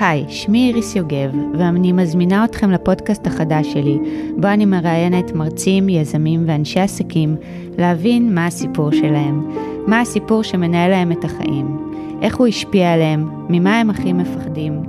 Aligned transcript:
היי, 0.00 0.24
שמי 0.28 0.68
איריס 0.68 0.96
יוגב, 0.96 1.30
ואני 1.58 1.92
מזמינה 1.92 2.44
אתכם 2.44 2.70
לפודקאסט 2.70 3.26
החדש 3.26 3.72
שלי, 3.72 3.98
בו 4.36 4.48
אני 4.48 4.64
מראיינת 4.64 5.32
מרצים, 5.32 5.88
יזמים 5.88 6.44
ואנשי 6.46 6.80
עסקים, 6.80 7.36
להבין 7.78 8.34
מה 8.34 8.46
הסיפור 8.46 8.92
שלהם, 8.92 9.50
מה 9.86 10.00
הסיפור 10.00 10.42
שמנהל 10.42 10.90
להם 10.90 11.12
את 11.12 11.24
החיים, 11.24 11.92
איך 12.22 12.36
הוא 12.36 12.46
השפיע 12.46 12.92
עליהם, 12.92 13.30
ממה 13.48 13.80
הם 13.80 13.90
הכי 13.90 14.12
מפחדים, 14.12 14.82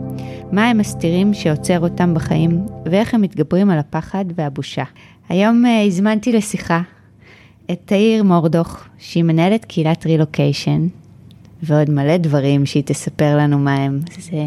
מה 0.51 0.69
הם 0.69 0.77
מסתירים 0.77 1.33
שעוצר 1.33 1.79
אותם 1.79 2.13
בחיים, 2.13 2.65
ואיך 2.85 3.13
הם 3.13 3.21
מתגברים 3.21 3.69
על 3.69 3.79
הפחד 3.79 4.25
והבושה. 4.35 4.83
היום 5.29 5.65
uh, 5.65 5.87
הזמנתי 5.87 6.31
לשיחה 6.31 6.81
את 7.71 7.79
תאיר 7.85 8.23
מורדוך, 8.23 8.83
שהיא 8.97 9.23
מנהלת 9.23 9.65
קהילת 9.65 10.05
רילוקיישן, 10.05 10.87
ועוד 11.63 11.89
מלא 11.89 12.17
דברים 12.17 12.65
שהיא 12.65 12.83
תספר 12.85 13.37
לנו 13.37 13.59
מה 13.59 13.75
הם. 13.75 13.99
זה 14.19 14.37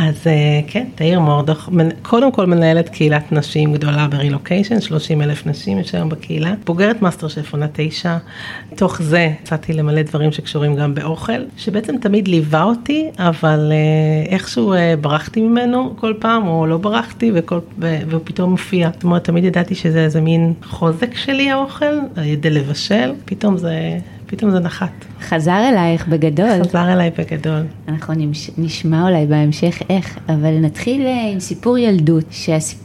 אז 0.00 0.26
אה, 0.26 0.60
כן, 0.66 0.86
תאיר 0.94 1.20
מורדוך, 1.20 1.68
קודם 2.02 2.32
כל 2.32 2.46
מנהלת 2.46 2.88
קהילת 2.88 3.32
נשים 3.32 3.72
גדולה 3.72 4.08
ברילוקיישן, 4.08 4.80
30 4.80 5.22
אלף 5.22 5.46
נשים 5.46 5.78
יש 5.78 5.94
היום 5.94 6.08
בקהילה, 6.08 6.54
בוגרת 6.66 7.02
מאסטר 7.02 7.28
שף 7.28 7.52
עונה 7.52 7.66
תשע, 7.72 8.16
תוך 8.76 9.02
זה 9.02 9.30
יצאתי 9.42 9.72
למלא 9.72 10.02
דברים 10.02 10.32
שקשורים 10.32 10.76
גם 10.76 10.94
באוכל, 10.94 11.44
שבעצם 11.56 11.98
תמיד 11.98 12.28
ליווה 12.28 12.62
אותי, 12.62 13.10
אבל 13.18 13.72
אה, 13.72 14.32
איכשהו 14.32 14.72
אה, 14.72 14.94
ברחתי 15.00 15.40
ממנו 15.40 15.94
כל 15.96 16.14
פעם, 16.18 16.46
או 16.46 16.66
לא 16.66 16.76
ברחתי, 16.76 17.32
וכל, 17.34 17.58
והוא 17.78 18.20
פתאום 18.24 18.50
מופיע. 18.50 18.90
זאת 18.94 19.04
אומרת, 19.04 19.24
תמיד 19.24 19.44
ידעתי 19.44 19.74
שזה 19.74 20.04
איזה 20.04 20.20
מין 20.20 20.52
חוזק 20.62 21.14
שלי 21.14 21.50
האוכל, 21.50 21.98
על 22.16 22.24
ידי 22.24 22.50
לבשל, 22.50 23.12
פתאום 23.24 23.56
זה... 23.56 23.98
פתאום 24.30 24.50
זה 24.50 24.58
נחת. 24.58 25.04
חזר 25.20 25.68
אלייך 25.68 26.08
בגדול. 26.08 26.64
חזר 26.64 26.92
אליי 26.92 27.10
בגדול. 27.18 27.62
אנחנו 27.88 28.14
נשמע 28.58 29.02
אולי 29.08 29.26
בהמשך 29.26 29.82
איך, 29.90 30.18
אבל 30.28 30.58
נתחיל 30.60 31.06
אה, 31.06 31.30
עם 31.32 31.40
סיפור 31.40 31.78
ילדות, 31.78 32.24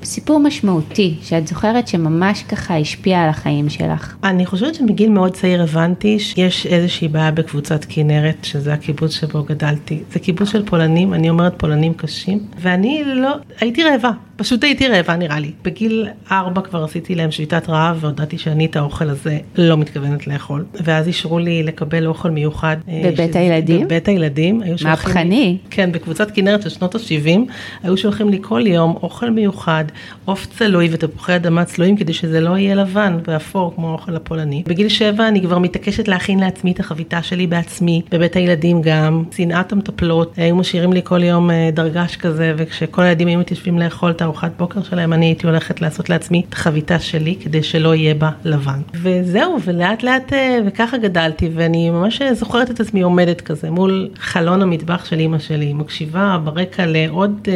סיפור 0.04 0.40
משמעותי, 0.40 1.18
שאת 1.22 1.48
זוכרת 1.48 1.88
שממש 1.88 2.44
ככה 2.44 2.78
השפיע 2.78 3.24
על 3.24 3.30
החיים 3.30 3.70
שלך. 3.70 4.16
אני 4.24 4.46
חושבת 4.46 4.76
שמגיל 4.76 5.10
מאוד 5.10 5.32
צעיר 5.32 5.64
הבנתי 5.64 6.20
שיש 6.20 6.66
איזושהי 6.66 7.08
בעיה 7.08 7.32
בקבוצת 7.32 7.86
כנרת, 7.90 8.38
שזה 8.44 8.74
הקיבוץ 8.74 9.12
שבו 9.12 9.44
גדלתי. 9.44 10.00
זה 10.12 10.20
קיבוץ 10.20 10.50
של 10.50 10.66
פולנים, 10.66 11.14
אני 11.14 11.30
אומרת 11.30 11.54
פולנים 11.58 11.94
קשים, 11.94 12.40
ואני 12.60 13.04
לא, 13.06 13.36
הייתי 13.60 13.84
רעבה. 13.84 14.12
פשוט 14.44 14.64
הייתי 14.64 14.88
רעבה 14.88 15.16
נראה 15.16 15.40
לי. 15.40 15.52
בגיל 15.64 16.08
ארבע 16.32 16.62
כבר 16.62 16.84
עשיתי 16.84 17.16
להם 17.16 17.32
שביתת 17.32 17.70
רעב 17.70 17.98
והודעתי 18.02 18.38
שאני 18.38 18.66
את 18.66 18.76
האוכל 18.76 19.10
הזה 19.10 19.40
לא 19.56 19.78
מתכוונת 19.78 20.28
לאכול. 20.28 20.66
ואז 20.84 21.08
אישרו 21.08 21.40
לי 21.40 21.64
לקבל 21.64 22.08
אוכל 22.08 22.30
מיוחד. 22.30 22.78
אה, 22.90 23.02
בבית 23.06 23.30
שזה, 23.30 23.40
הילדים? 23.40 23.86
בבית 23.86 24.08
הילדים. 24.08 24.62
מהפכני. 24.84 25.58
כן, 25.70 25.92
בקבוצת 25.92 26.32
כנרת 26.32 26.62
של 26.62 26.70
שנות 26.70 26.96
ה-70, 26.96 27.40
היו 27.84 27.98
שולחים 27.98 28.30
לי 28.30 28.38
כל 28.42 28.64
יום 28.68 28.96
אוכל 29.04 29.30
מיוחד, 29.30 29.86
עוף 30.26 30.46
צלוי 30.46 30.90
ותפוחי 30.92 31.36
אדמה 31.36 31.66
צלויים 31.66 31.98
כדי 31.98 32.14
שזה 32.14 32.40
לא 32.40 32.58
יהיה 32.58 32.76
לבן 32.76 33.18
ואפור 33.28 33.76
כמו 33.76 33.90
האוכל 33.90 34.16
הפולני. 34.16 34.64
בגיל 34.68 34.90
שבע 34.90 35.28
אני 35.28 35.42
כבר 35.42 35.60
מתעקשת 35.60 36.08
להכין 36.08 36.40
לעצמי 36.40 36.72
את 36.72 36.80
החביתה 36.80 37.24
שלי 37.24 37.48
בעצמי, 37.48 38.02
בבית 38.12 38.36
הילדים 38.36 38.82
גם. 38.82 39.24
שנאת 39.36 39.72
המטפלות, 39.72 40.34
היו 40.38 40.56
משאירים 40.56 40.94
לי 40.94 41.02
כל 41.04 41.24
יום 41.24 41.52
אה, 41.52 41.70
דרגש 41.74 42.16
כזה, 42.16 42.54
וכשכל 42.58 43.02
הילדים 43.02 43.28
היו 43.28 43.40
מתיישבים 43.40 43.80
לאכול 43.80 44.12
את 44.12 44.22
הארוחת 44.34 44.52
בוקר 44.58 44.84
שלהם, 44.84 45.14
אני 45.14 45.26
הייתי 45.26 45.48
הולכת 45.48 45.82
לעשות 45.82 46.10
לעצמי 46.10 46.44
את 46.50 46.54
החביתה 46.54 47.00
שלי 47.00 47.36
כדי 47.44 47.64
שלא 47.64 47.96
יהיה 47.96 48.14
בה 48.14 48.30
לבן. 48.46 48.82
וזהו, 48.94 49.58
ולאט 49.66 50.04
לאט, 50.04 50.34
אה, 50.34 50.60
וככה 50.66 50.98
גדלתי, 50.98 51.50
ואני 51.54 51.90
ממש 51.90 52.22
זוכרת 52.32 52.72
את 52.72 52.80
עצמי 52.80 53.02
עומדת 53.02 53.42
כזה 53.42 53.72
מול 53.72 54.10
חלון 54.16 54.62
המטבח 54.62 55.06
של 55.06 55.20
אימא 55.20 55.40
שלי, 55.40 55.74
מקשיבה 55.74 56.38
ברקע 56.44 56.86
לעוד, 56.86 57.48
אה, 57.48 57.54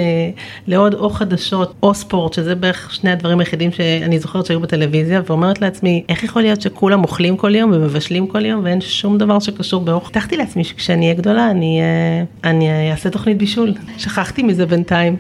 לעוד 0.68 0.94
או 0.94 1.10
חדשות 1.10 1.74
או 1.84 1.94
ספורט, 1.94 2.34
שזה 2.34 2.56
בערך 2.56 2.94
שני 2.94 3.12
הדברים 3.12 3.40
היחידים 3.40 3.72
שאני 3.72 4.20
זוכרת 4.20 4.46
שהיו 4.46 4.60
בטלוויזיה, 4.60 5.22
ואומרת 5.26 5.62
לעצמי, 5.62 6.04
איך 6.10 6.24
יכול 6.24 6.42
להיות 6.42 6.62
שכולם 6.62 7.04
אוכלים 7.04 7.38
כל 7.38 7.56
יום 7.56 7.72
ומבשלים 7.74 8.28
כל 8.28 8.46
יום 8.46 8.64
ואין 8.64 8.82
שום 8.82 9.18
דבר 9.18 9.40
שקשור 9.40 9.82
באוכל? 9.82 10.08
הבטחתי 10.08 10.38
לעצמי 10.38 10.64
שכשאני 10.64 11.06
אהיה 11.06 11.18
גדולה 11.18 11.52
אני, 11.52 11.82
אה, 11.82 12.50
אני 12.50 12.92
אעשה 12.92 13.10
תוכנית 13.10 13.38
בישול, 13.38 13.74
שכחתי 13.98 14.44
מזה 14.44 14.66
בינתיים. 14.66 15.16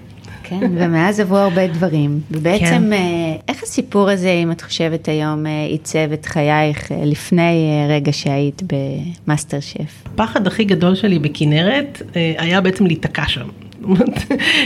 כן, 0.50 0.59
ומאז 0.75 1.19
עברו 1.19 1.38
הרבה 1.38 1.68
דברים. 1.68 2.19
ובעצם, 2.31 2.66
כן. 2.66 2.94
אה, 2.94 3.35
איך 3.47 3.63
הסיפור 3.63 4.09
הזה, 4.09 4.30
אם 4.30 4.52
את 4.52 4.62
חושבת 4.62 5.08
היום, 5.08 5.46
אה, 5.46 5.66
עיצב 5.66 6.12
את 6.13 6.25
חייך 6.25 6.91
אה, 6.91 7.06
לפני 7.06 7.85
רגע 7.90 8.13
שהיית 8.13 8.62
במאסטר 8.68 9.59
שף? 9.59 10.03
הפחד 10.06 10.47
הכי 10.47 10.63
גדול 10.63 10.96
שלי 10.96 11.19
בכנרת 11.19 12.02
היה 12.38 12.62
בעצם 12.62 12.85
להיתקע 12.85 13.28
שם. 13.28 13.47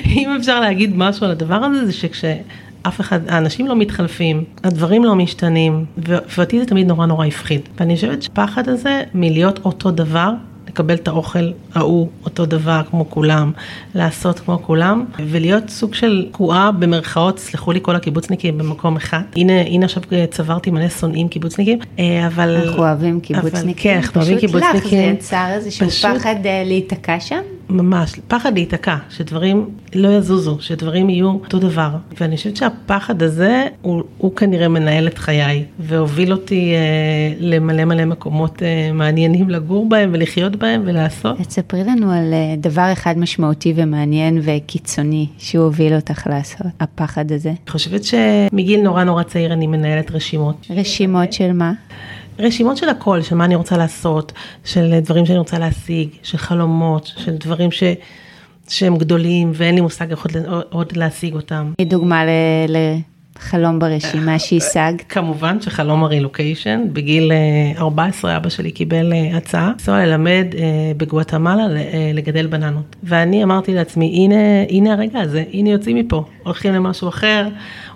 אם 0.06 0.36
אפשר 0.40 0.59
להגיד 0.59 0.92
משהו 0.96 1.25
על 1.25 1.31
הדבר 1.31 1.56
הזה, 1.56 1.86
זה 1.86 1.94
שכש... 1.94 2.25
אף 2.88 3.02
אחד, 3.02 3.19
האנשים 3.28 3.68
לא 3.68 3.75
מתחלפים, 3.75 4.44
הדברים 4.63 5.03
לא 5.03 5.16
משתנים, 5.16 5.86
ואותי 5.98 6.59
זה 6.59 6.66
תמיד 6.66 6.88
נורא 6.88 7.06
נורא 7.06 7.25
הפחיד. 7.25 7.62
ואני 7.80 7.96
חושבת 7.96 8.24
שהפחד 8.24 8.69
הזה 8.69 9.03
מלהיות 9.13 9.59
אותו 9.66 9.92
דבר, 9.92 10.31
לקבל 10.72 10.96
את 10.96 11.08
האוכל 11.08 11.52
ההוא, 11.76 12.08
אותו 12.26 12.46
דבר 12.46 12.82
כמו 12.90 13.09
כולם, 13.09 13.52
לעשות 13.96 14.40
כמו 14.40 14.59
כולם, 14.64 15.06
ולהיות 15.20 15.70
סוג 15.70 15.94
של 15.94 16.28
תקועה 16.32 16.72
במרכאות, 16.72 17.40
סלחו 17.40 17.72
לי 17.72 17.80
כל 17.82 17.96
הקיבוצניקים 17.96 18.58
במקום 18.58 18.96
אחד. 18.96 19.22
הנה, 19.36 19.62
הנה 19.62 19.86
עכשיו 19.86 20.04
צברתי 20.31 20.72
מלא 20.72 20.90
שונאים 20.90 21.28
קיבוצניקים, 21.28 21.80
אה, 22.00 22.28
אבל... 22.28 22.58
אנחנו 22.66 22.84
אוהבים 22.84 23.20
קיבוצניקים. 23.20 23.70
אבל, 23.70 23.74
כן, 23.78 23.96
אנחנו 23.96 24.22
אוהבים 24.22 24.40
קיבוצניקים. 24.40 24.81
פשוט 24.81 24.86
לך 24.86 24.90
זה 24.90 24.96
יצר 24.96 25.46
איזשהו 25.50 25.88
פשוט... 25.88 26.12
פחד 26.16 26.36
אה, 26.46 26.64
להיתקע 26.66 27.20
שם? 27.20 27.42
ממש, 27.72 28.20
פחד 28.28 28.54
להיתקע, 28.54 28.96
שדברים 29.09 29.70
לא 29.96 30.08
יזוזו, 30.08 30.58
שדברים 30.59 31.09
יהיו 31.09 31.30
אותו 31.30 31.59
דבר. 31.59 31.90
ואני 32.20 32.38
חושבת 32.38 32.56
שהפחד 32.58 33.24
הזה, 33.24 33.68
הוא, 33.82 34.04
הוא 34.18 34.36
כנראה 34.36 34.68
מנהל 34.68 35.08
את 35.08 35.18
חיי, 35.18 35.66
והוביל 35.80 36.31
אותי 36.31 36.74
אה, 36.74 37.34
למלא 37.40 37.86
מלא 37.86 38.06
מקומות 38.06 38.64
אה, 38.64 38.92
מעניינים 38.94 39.50
לגור 39.50 39.90
בהם 39.90 40.10
ולחיות 40.14 40.56
בהם 40.56 40.81
ולעשות. 40.86 41.38
תספרי 41.38 41.84
לנו 41.84 42.12
על 42.12 42.34
אה, 42.34 42.56
דבר 42.58 42.90
אחד 42.94 43.18
משמעותי 43.18 43.74
ומעניין 43.76 44.42
וקיצוני 44.44 45.28
שהוא 45.38 45.66
הוביל 45.66 45.94
אותך 45.96 46.28
לעשות, 46.28 46.68
הפחד 46.80 47.31
הזה. 47.31 47.50
אני 47.50 47.70
חושבת 47.70 48.04
שמגיל 48.04 48.81
נורא 48.81 49.04
נורא 49.04 49.24
צעיר 49.24 49.54
אני 49.54 49.68
מנהלת 49.68 50.12
רשימות. 50.12 50.68
רשימות 50.70 51.34
של 51.34 51.52
מה? 51.54 51.74
רשימות 52.41 52.78
של 52.78 52.90
הכל, 52.90 53.22
של 53.22 53.35
מה 53.35 53.46
אני 53.46 53.56
רוצה 53.56 53.78
לעשות, 53.78 54.31
של 54.66 55.00
דברים 55.02 55.25
שאני 55.25 55.38
רוצה 55.38 55.59
להשיג, 55.59 56.09
של 56.24 56.38
חלומות, 56.38 57.12
של 57.18 57.35
דברים 57.35 57.72
ש... 57.72 57.84
שהם 58.68 58.97
גדולים 58.97 59.52
ואין 59.53 59.75
לי 59.75 59.81
מושג 59.81 60.09
איך 60.12 60.25
עוד, 60.25 60.66
עוד 60.69 60.97
להשיג 60.97 61.34
אותם. 61.34 61.74
היא 61.80 61.88
דוגמה 61.88 62.25
ל... 62.25 62.30
חלום 63.41 63.80
ברשימה 63.80 64.40
שהשגת? 64.40 65.03
כמובן 65.09 65.62
שחלום 65.62 66.03
הרילוקיישן, 66.03 66.81
בגיל 66.94 67.31
14 67.78 68.31
אה, 68.31 68.38
אבא 68.38 68.50
שלי 68.50 68.72
קיבל 68.72 69.13
אה, 69.13 69.38
הצעה, 69.38 69.72
לנסוע 69.72 70.06
ללמד 70.06 70.46
אה, 70.57 70.91
בגואטמלה 70.97 71.63
לגדל 72.13 72.47
בננות. 72.47 72.96
ואני 73.03 73.44
אמרתי 73.44 73.74
לעצמי, 73.74 74.06
הנה, 74.06 74.35
הנה 74.69 74.94
הרגע 74.94 75.19
הזה, 75.19 75.44
הנה 75.53 75.69
יוצאים 75.69 75.97
מפה, 75.97 76.24
הולכים 76.44 76.74
למשהו 76.74 77.09
אחר, 77.09 77.47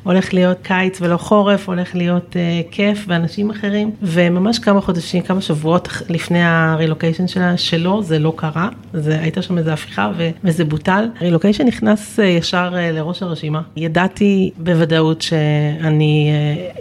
הולך 0.06 0.34
להיות 0.34 0.58
קיץ 0.62 1.02
ולא 1.02 1.18
חורף, 1.18 1.68
הולך 1.68 1.96
להיות 1.96 2.36
uh, 2.36 2.72
כיף 2.72 3.06
ואנשים 3.08 3.50
אחרים. 3.50 3.92
וממש 4.02 4.60
כמה 4.60 4.82
חודשים, 4.82 5.22
כמה 5.22 5.42
שבועות 5.42 5.88
לפני 6.10 6.44
הרילוקיישן 6.44 7.28
שלה, 7.28 7.58
שלו, 7.58 8.04
זה 8.04 8.20
לא 8.20 8.34
קרה, 8.36 8.70
זה, 8.94 9.20
הייתה 9.20 9.42
שם 9.42 9.58
איזו 9.58 9.72
הפיכה 9.72 10.12
ו, 10.18 10.30
וזה 10.44 10.66
בוטל. 10.66 11.08
הרילוקיישן 11.20 11.66
נכנס 11.68 12.20
uh, 12.20 12.22
ישר 12.22 12.74
uh, 12.74 12.96
לראש 12.96 13.24
הרשימה. 13.24 13.62
ידעתי 13.76 14.52
בוודאות 14.58 15.22
שאני 15.22 16.32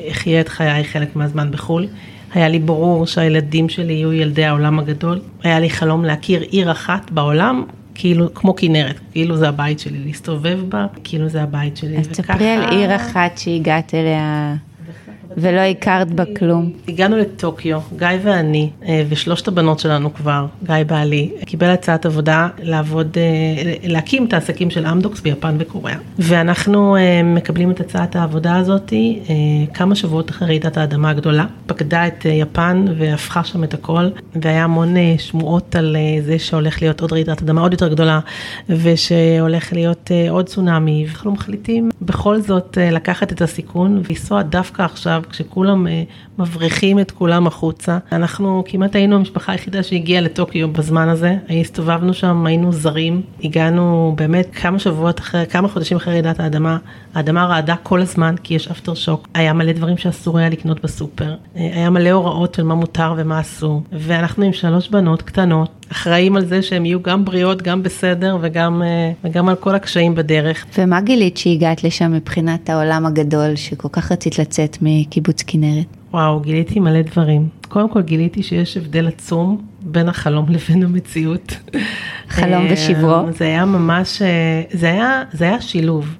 uh, 0.06 0.12
אחיה 0.12 0.40
את 0.40 0.48
חיי 0.48 0.84
חלק 0.84 1.16
מהזמן 1.16 1.50
בחו"ל. 1.50 1.86
היה 2.34 2.48
לי 2.48 2.58
ברור 2.58 3.06
שהילדים 3.06 3.68
שלי 3.68 3.92
יהיו 3.92 4.12
ילדי 4.12 4.44
העולם 4.44 4.78
הגדול. 4.78 5.20
היה 5.42 5.60
לי 5.60 5.70
חלום 5.70 6.04
להכיר 6.04 6.40
עיר 6.40 6.70
אחת 6.70 7.10
בעולם 7.10 7.64
כאילו, 7.94 8.34
כמו 8.34 8.56
כנרת, 8.56 9.00
כאילו 9.12 9.36
זה 9.36 9.48
הבית 9.48 9.80
שלי, 9.80 9.98
להסתובב 9.98 10.58
בה, 10.68 10.86
כאילו 11.04 11.28
זה 11.28 11.42
הבית 11.42 11.76
שלי. 11.76 11.98
אז 11.98 12.08
תספרי 12.08 12.48
על 12.48 12.70
עיר 12.70 12.96
אחת 12.96 13.38
שהגעת 13.38 13.94
אליה. 13.94 14.54
ולא 15.36 15.60
הכרת 15.60 16.10
בה 16.10 16.24
כלום. 16.38 16.72
הגענו 16.88 17.16
לטוקיו, 17.16 17.80
גיא 17.96 18.08
ואני, 18.22 18.70
אה, 18.88 19.04
ושלושת 19.08 19.48
הבנות 19.48 19.78
שלנו 19.78 20.14
כבר, 20.14 20.46
גיא 20.64 20.74
בעלי, 20.86 21.30
קיבל 21.44 21.66
הצעת 21.66 22.06
עבודה 22.06 22.48
לעבוד, 22.62 23.16
אה, 23.16 23.74
להקים 23.88 24.26
את 24.26 24.32
העסקים 24.32 24.70
של 24.70 24.86
אמדוקס 24.86 25.20
ביפן 25.20 25.54
וקוריאה. 25.58 25.96
ואנחנו 26.18 26.96
אה, 26.96 27.22
מקבלים 27.24 27.70
את 27.70 27.80
הצעת 27.80 28.16
העבודה 28.16 28.56
הזאת 28.56 28.92
כמה 29.74 29.94
שבועות 29.94 30.30
אחרי 30.30 30.48
רעידת 30.48 30.76
האדמה 30.76 31.10
הגדולה. 31.10 31.44
פקדה 31.66 32.06
את 32.06 32.24
יפן 32.24 32.84
והפכה 32.98 33.44
שם 33.44 33.64
את 33.64 33.74
הכל, 33.74 34.08
והיה 34.42 34.64
המון 34.64 34.94
שמועות 35.18 35.76
על 35.76 35.96
זה 36.26 36.38
שהולך 36.38 36.82
להיות 36.82 37.00
עוד 37.00 37.12
רעידת 37.12 37.42
אדמה 37.42 37.60
עוד 37.60 37.72
יותר 37.72 37.88
גדולה, 37.88 38.20
ושהולך 38.68 39.72
להיות 39.72 40.10
עוד 40.30 40.46
צונאמי. 40.46 41.04
ואנחנו 41.08 41.32
מחליטים 41.32 41.90
בכל 42.02 42.40
זאת 42.40 42.78
לקחת 42.92 43.32
את 43.32 43.42
הסיכון 43.42 44.02
ולנסוע 44.08 44.42
דווקא 44.42 44.82
עכשיו. 44.82 45.22
כשכולם 45.24 45.86
אה, 45.86 46.02
מבריחים 46.38 46.98
את 47.00 47.10
כולם 47.10 47.46
החוצה. 47.46 47.98
אנחנו 48.12 48.64
כמעט 48.66 48.96
היינו 48.96 49.16
המשפחה 49.16 49.52
היחידה 49.52 49.82
שהגיעה 49.82 50.20
לטוקיו 50.20 50.72
בזמן 50.72 51.08
הזה, 51.08 51.36
הסתובבנו 51.60 52.14
שם, 52.14 52.46
היינו 52.46 52.72
זרים, 52.72 53.22
הגענו 53.44 54.14
באמת 54.16 54.48
כמה 54.52 54.78
שבועות 54.78 55.20
אחרי, 55.20 55.46
כמה 55.46 55.68
חודשים 55.68 55.96
אחרי 55.96 56.12
רעידת 56.12 56.40
האדמה, 56.40 56.78
האדמה 57.14 57.46
רעדה 57.46 57.76
כל 57.82 58.00
הזמן 58.00 58.34
כי 58.42 58.54
יש 58.54 58.68
אפטר 58.68 58.94
שוק, 58.94 59.28
היה 59.34 59.52
מלא 59.52 59.72
דברים 59.72 59.96
שאסור 59.96 60.38
היה 60.38 60.48
לקנות 60.48 60.80
בסופר, 60.82 61.34
היה 61.54 61.90
מלא 61.90 62.10
הוראות 62.10 62.54
של 62.54 62.62
מה 62.62 62.74
מותר 62.74 63.14
ומה 63.16 63.40
אסור, 63.40 63.82
ואנחנו 63.92 64.44
עם 64.44 64.52
שלוש 64.52 64.88
בנות 64.88 65.22
קטנות, 65.22 65.84
אחראים 65.92 66.36
על 66.36 66.44
זה 66.44 66.62
שהן 66.62 66.86
יהיו 66.86 67.02
גם 67.02 67.24
בריאות, 67.24 67.62
גם 67.62 67.82
בסדר 67.82 68.38
וגם, 68.40 68.82
אה, 68.82 69.12
וגם 69.24 69.48
על 69.48 69.54
כל 69.54 69.74
הקשיים 69.74 70.14
בדרך. 70.14 70.66
ומה 70.78 71.00
גילית 71.00 71.36
שהגעת 71.36 71.84
לשם 71.84 72.12
מבחינת 72.12 72.70
העולם 72.70 73.06
הגדול 73.06 73.56
שכל 73.56 73.88
כך 73.92 74.12
רצית 74.12 74.38
לצאת 74.38 74.78
מקיבוץ 74.80 75.42
כנרת? 75.46 76.03
וואו, 76.14 76.40
גיליתי 76.40 76.80
מלא 76.80 77.02
דברים. 77.02 77.48
קודם 77.68 77.88
כל 77.88 78.02
גיליתי 78.02 78.42
שיש 78.42 78.76
הבדל 78.76 79.08
עצום 79.08 79.62
בין 79.82 80.08
החלום 80.08 80.46
לבין 80.48 80.82
המציאות. 80.82 81.56
חלום 82.28 82.66
ושברו? 82.70 83.32
זה 83.32 83.44
היה 83.44 83.64
ממש, 83.64 84.22
אה, 84.22 84.62
זה 84.72 84.90
היה, 84.90 85.22
זה 85.32 85.44
היה 85.44 85.60
שילוב. 85.60 86.16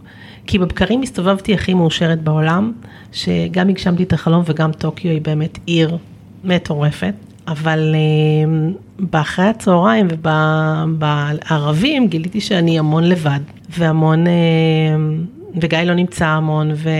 כי 0.47 0.59
בבקרים 0.59 1.03
הסתובבתי 1.03 1.55
הכי 1.55 1.75
מאושרת 1.75 2.23
בעולם, 2.23 2.73
שגם 3.13 3.69
הגשמתי 3.69 4.03
את 4.03 4.13
החלום 4.13 4.43
וגם 4.47 4.73
טוקיו 4.73 5.11
היא 5.11 5.21
באמת 5.21 5.59
עיר 5.67 5.97
מטורפת. 6.45 7.15
אבל 7.49 7.95
באחרי 8.99 9.45
הצהריים 9.45 10.09
ובערבים 10.11 12.09
גיליתי 12.09 12.41
שאני 12.41 12.79
המון 12.79 13.05
לבד 13.05 13.41
והמון 13.79 14.25
וגיא 15.61 15.79
לא 15.79 15.95
נמצא 15.95 16.27
המון, 16.27 16.71
ו, 16.75 16.91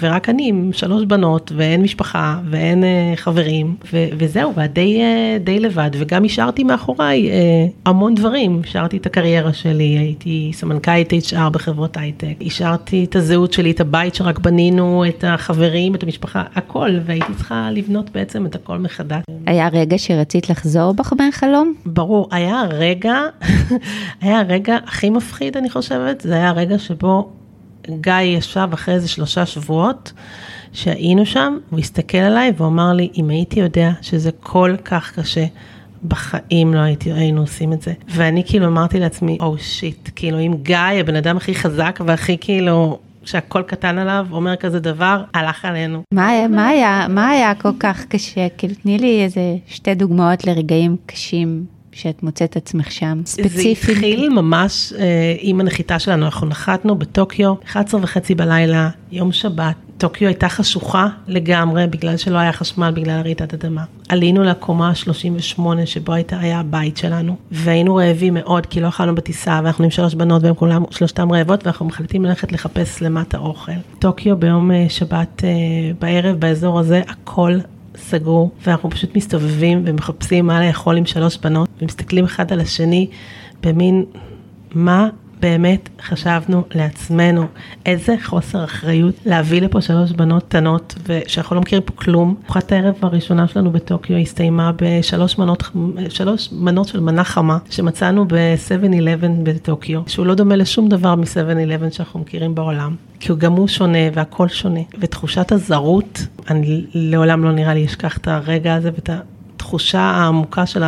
ורק 0.00 0.28
אני 0.28 0.48
עם 0.48 0.70
שלוש 0.72 1.04
בנות, 1.04 1.52
ואין 1.56 1.82
משפחה, 1.82 2.38
ואין 2.50 2.82
uh, 2.82 3.16
חברים, 3.16 3.76
ו, 3.92 4.04
וזהו, 4.18 4.52
ודי 4.56 5.00
uh, 5.00 5.44
די 5.44 5.60
לבד, 5.60 5.90
וגם 5.94 6.24
השארתי 6.24 6.64
מאחוריי 6.64 7.30
uh, 7.30 7.72
המון 7.86 8.14
דברים, 8.14 8.60
השארתי 8.64 8.96
את 8.96 9.06
הקריירה 9.06 9.52
שלי, 9.52 9.84
הייתי 9.98 10.50
סמנכ"לית 10.54 11.12
HR 11.12 11.50
בחברות 11.52 11.96
הייטק, 11.96 12.34
השארתי 12.46 13.04
את 13.04 13.16
הזהות 13.16 13.52
שלי, 13.52 13.70
את 13.70 13.80
הבית 13.80 14.14
שרק 14.14 14.38
בנינו, 14.38 15.04
את 15.08 15.24
החברים, 15.28 15.94
את 15.94 16.02
המשפחה, 16.02 16.42
הכל, 16.54 16.90
והייתי 17.04 17.34
צריכה 17.36 17.68
לבנות 17.72 18.10
בעצם 18.10 18.46
את 18.46 18.54
הכל 18.54 18.78
מחדש. 18.78 19.22
היה 19.46 19.68
רגע 19.68 19.98
שרצית 19.98 20.50
לחזור 20.50 20.94
בך 20.94 21.12
מהחלום? 21.18 21.74
ברור, 21.86 22.28
היה 22.30 22.62
רגע, 22.70 23.14
היה 24.22 24.40
הרגע 24.40 24.76
הכי 24.86 25.10
מפחיד, 25.10 25.56
אני 25.56 25.70
חושבת, 25.70 26.20
זה 26.20 26.34
היה 26.34 26.48
הרגע 26.48 26.78
שבו 26.78 27.30
גיא 28.00 28.20
ישב 28.20 28.68
אחרי 28.72 28.94
איזה 28.94 29.08
שלושה 29.08 29.46
שבועות 29.46 30.12
שהיינו 30.72 31.26
שם, 31.26 31.58
הוא 31.70 31.78
הסתכל 31.78 32.18
עליי 32.18 32.52
ואמר 32.56 32.92
לי, 32.92 33.10
אם 33.16 33.28
הייתי 33.28 33.60
יודע 33.60 33.90
שזה 34.02 34.30
כל 34.40 34.74
כך 34.84 35.18
קשה, 35.18 35.44
בחיים 36.08 36.74
לא 36.74 36.78
הייתי, 36.78 37.12
היינו 37.12 37.40
עושים 37.40 37.72
את 37.72 37.82
זה. 37.82 37.92
ואני 38.08 38.42
כאילו 38.46 38.66
אמרתי 38.66 39.00
לעצמי, 39.00 39.38
או 39.40 39.54
oh, 39.54 39.62
שיט, 39.62 40.10
כאילו 40.16 40.40
אם 40.40 40.54
גיא, 40.62 40.76
הבן 40.76 41.16
אדם 41.16 41.36
הכי 41.36 41.54
חזק 41.54 42.00
והכי 42.06 42.36
כאילו, 42.40 42.98
שהכל 43.24 43.62
קטן 43.62 43.98
עליו, 43.98 44.26
אומר 44.32 44.56
כזה 44.56 44.80
דבר, 44.80 45.22
הלך 45.34 45.64
עלינו. 45.64 46.02
מה, 46.14 46.48
מה, 46.48 46.68
היה, 46.68 47.06
מה 47.08 47.28
היה 47.28 47.54
כל 47.54 47.72
כך 47.80 48.04
קשה? 48.04 48.48
כאילו, 48.58 48.74
תני 48.82 48.98
לי 48.98 49.24
איזה 49.24 49.56
שתי 49.66 49.94
דוגמאות 49.94 50.46
לרגעים 50.46 50.96
קשים 51.06 51.64
שאת 51.94 52.22
מוצאת 52.22 52.56
עצמך 52.56 52.92
שם, 52.92 53.20
ספציפית? 53.26 53.52
זה 53.52 53.68
התחיל 53.68 54.28
ממש 54.28 54.92
אה, 54.98 55.34
עם 55.38 55.60
הנחיתה 55.60 55.98
שלנו, 55.98 56.26
אנחנו 56.26 56.46
נחתנו 56.46 56.94
בטוקיו, 56.98 57.54
11 57.66 58.00
וחצי 58.02 58.34
בלילה, 58.34 58.88
יום 59.12 59.32
שבת. 59.32 59.74
טוקיו 59.98 60.28
הייתה 60.28 60.48
חשוכה 60.48 61.08
לגמרי 61.26 61.86
בגלל 61.86 62.16
שלא 62.16 62.38
היה 62.38 62.52
חשמל 62.52 62.92
בגלל 62.94 63.20
רעידת 63.20 63.54
אדמה. 63.54 63.84
עלינו 64.08 64.42
לקומה 64.42 64.88
ה-38 64.88 65.60
שבו 65.84 66.12
הייתה, 66.12 66.38
היה 66.38 66.60
הבית 66.60 66.96
שלנו, 66.96 67.36
והיינו 67.50 67.96
רעבים 67.96 68.34
מאוד 68.34 68.66
כי 68.66 68.80
לא 68.80 68.88
אכלנו 68.88 69.14
בטיסה 69.14 69.60
ואנחנו 69.64 69.84
עם 69.84 69.90
שלוש 69.90 70.14
בנות 70.14 70.42
והן 70.42 70.54
כולם, 70.56 70.84
שלושתן 70.90 71.30
רעבות 71.30 71.64
ואנחנו 71.64 71.86
מחליטים 71.86 72.24
ללכת 72.24 72.52
לחפש 72.52 73.02
למטה 73.02 73.38
אוכל. 73.38 73.72
טוקיו 73.98 74.36
ביום 74.36 74.70
אה, 74.70 74.86
שבת 74.88 75.44
אה, 75.44 75.50
בערב 76.00 76.36
באזור 76.36 76.78
הזה 76.80 77.02
הכל 77.08 77.58
סגור, 77.96 78.50
ואנחנו 78.62 78.90
פשוט 78.90 79.16
מסתובבים 79.16 79.82
ומחפשים 79.86 80.46
מה 80.46 80.66
לאכול 80.66 80.96
עם 80.96 81.06
שלוש 81.06 81.36
בנות, 81.36 81.68
ומסתכלים 81.82 82.24
אחד 82.24 82.52
על 82.52 82.60
השני 82.60 83.08
במין, 83.62 84.04
מה 84.74 85.08
באמת 85.40 85.88
חשבנו 86.02 86.62
לעצמנו, 86.74 87.46
איזה 87.86 88.14
חוסר 88.24 88.64
אחריות 88.64 89.14
להביא 89.26 89.62
לפה 89.62 89.80
שלוש 89.80 90.12
בנות 90.12 90.42
קטנות, 90.48 90.94
ושאנחנו 91.06 91.56
לא 91.56 91.60
מכירים 91.62 91.82
פה 91.82 91.92
כלום. 91.96 92.34
ארוחת 92.44 92.72
הערב 92.72 92.94
הראשונה 93.02 93.48
שלנו 93.48 93.70
בטוקיו 93.70 94.16
הסתיימה 94.16 94.72
בשלוש 94.76 95.38
מנות, 95.38 95.70
שלוש 96.08 96.48
מנות 96.52 96.88
של 96.88 97.00
מנה 97.00 97.24
חמה, 97.24 97.58
שמצאנו 97.70 98.24
ב-7-11 98.28 99.26
בטוקיו, 99.42 100.02
שהוא 100.06 100.26
לא 100.26 100.34
דומה 100.34 100.56
לשום 100.56 100.88
דבר 100.88 101.14
מ-7-11 101.14 101.90
שאנחנו 101.90 102.20
מכירים 102.20 102.54
בעולם. 102.54 102.96
כי 103.20 103.32
גם 103.38 103.52
הוא 103.52 103.68
שונה 103.68 103.98
והכל 104.14 104.48
שונה. 104.48 104.80
ותחושת 104.98 105.52
הזרות, 105.52 106.26
אני 106.50 106.84
לעולם 106.94 107.44
לא 107.44 107.52
נראה 107.52 107.74
לי 107.74 107.84
אשכח 107.84 108.16
את 108.16 108.28
הרגע 108.28 108.74
הזה 108.74 108.90
ואת 108.94 109.10
התחושה 109.56 110.00
העמוקה 110.00 110.66
של 110.66 110.82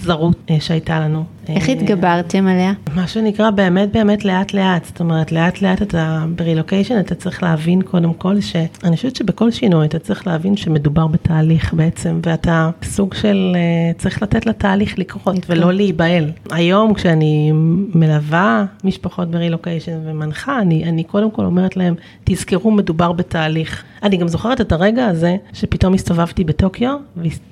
הזרות 0.00 0.36
אה, 0.50 0.60
שהייתה 0.60 1.00
לנו. 1.00 1.24
איך 1.48 1.68
התגברתם 1.68 2.46
עליה? 2.46 2.72
מה 2.94 3.08
שנקרא 3.08 3.50
באמת 3.50 3.92
באמת 3.92 4.24
לאט 4.24 4.54
לאט, 4.54 4.84
זאת 4.84 5.00
אומרת 5.00 5.32
לאט 5.32 5.62
לאט 5.62 5.82
אתה 5.82 6.24
ברילוקיישן 6.36 7.00
אתה 7.00 7.14
צריך 7.14 7.42
להבין 7.42 7.82
קודם 7.82 8.14
כל 8.14 8.40
שאני 8.40 8.96
חושבת 8.96 9.16
שבכל 9.16 9.50
שינוי 9.50 9.86
אתה 9.86 9.98
צריך 9.98 10.26
להבין 10.26 10.56
שמדובר 10.56 11.06
בתהליך 11.06 11.74
בעצם 11.74 12.20
ואתה 12.26 12.70
סוג 12.82 13.14
של 13.14 13.52
אה, 13.54 13.92
צריך 13.98 14.22
לתת 14.22 14.46
לתהליך 14.46 14.98
לקרות 14.98 15.36
ולא 15.48 15.72
להיבהל. 15.72 16.30
היום 16.50 16.94
כשאני 16.94 17.52
מלווה 17.94 18.64
משפחות 18.84 19.30
ברילוקיישן 19.30 19.98
ומנחה 20.04 20.60
אני, 20.60 20.84
אני 20.84 21.04
קודם 21.04 21.30
כל 21.30 21.44
אומרת 21.44 21.76
להם 21.76 21.94
תזכרו 22.24 22.70
מדובר 22.70 23.12
בתהליך. 23.12 23.84
אני 24.02 24.16
גם 24.16 24.28
זוכרת 24.28 24.60
את 24.60 24.72
הרגע 24.72 25.06
הזה 25.06 25.36
שפתאום 25.52 25.94
הסתובבתי 25.94 26.44
בטוקיו 26.44 26.96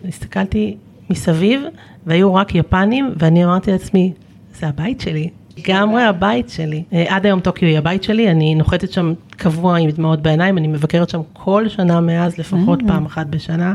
והסתכלתי 0.05 0.77
מסביב, 1.11 1.63
והיו 2.07 2.35
רק 2.35 2.55
יפנים, 2.55 3.15
ואני 3.17 3.45
אמרתי 3.45 3.73
לעצמי, 3.73 4.13
זה 4.61 4.69
הבית 4.69 5.01
שלי. 5.01 5.29
לגמרי 5.59 6.03
הבית 6.03 6.49
שלי. 6.51 6.83
אה, 6.93 7.05
עד 7.09 7.27
היום 7.27 7.41
טוקיו 7.41 7.69
היא 7.69 7.79
הבית 7.79 8.03
שלי, 8.03 8.31
אני 8.31 8.55
נוחתת 8.55 8.93
שם 8.93 9.13
קבוע 9.31 9.79
עם 9.79 9.91
דמעות 9.91 10.23
בעיניים, 10.23 10.59
אני 10.59 10.69
מבקרת 10.69 11.09
שם 11.09 11.21
כל 11.33 11.69
שנה 11.69 12.01
מאז, 12.01 12.39
לפחות 12.39 12.81
mm. 12.81 12.87
פעם 12.87 13.07
אחת 13.07 13.27
בשנה. 13.27 13.75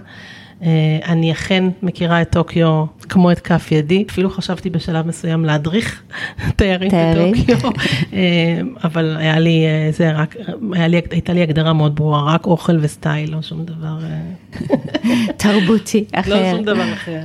אה, 0.64 1.00
אני 1.06 1.32
אכן 1.32 1.64
מכירה 1.82 2.22
את 2.22 2.32
טוקיו 2.32 2.86
כמו 3.10 3.32
את 3.32 3.40
כף 3.40 3.72
ידי, 3.72 4.06
אפילו 4.10 4.30
חשבתי 4.30 4.70
בשלב 4.70 5.08
מסוים 5.08 5.46
להדריך 5.46 6.04
תיירים 6.58 6.92
בטוקיו, 6.92 7.70
אה, 8.14 8.62
אבל 8.84 9.18
היה 9.18 9.40
לי, 9.40 9.66
זה 9.92 10.12
רק, 10.12 10.36
היה 10.74 10.88
לי, 10.88 11.02
הייתה 11.12 11.34
לי 11.34 11.42
הגדרה 11.42 11.74
מאוד 11.74 11.96
ברורה, 11.96 12.34
רק 12.34 12.46
אוכל 12.46 12.78
וסטייל, 12.82 13.32
לא 13.32 13.42
שום 13.42 13.66
דבר. 13.66 14.00
תרבותי 15.38 16.06
אחר. 16.12 16.30
לא 16.30 16.52
שום 16.52 16.66
דבר 16.66 16.94
אחר. 16.94 17.20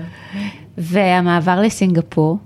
והמעבר 0.79 1.61
לסינגפור? 1.61 2.39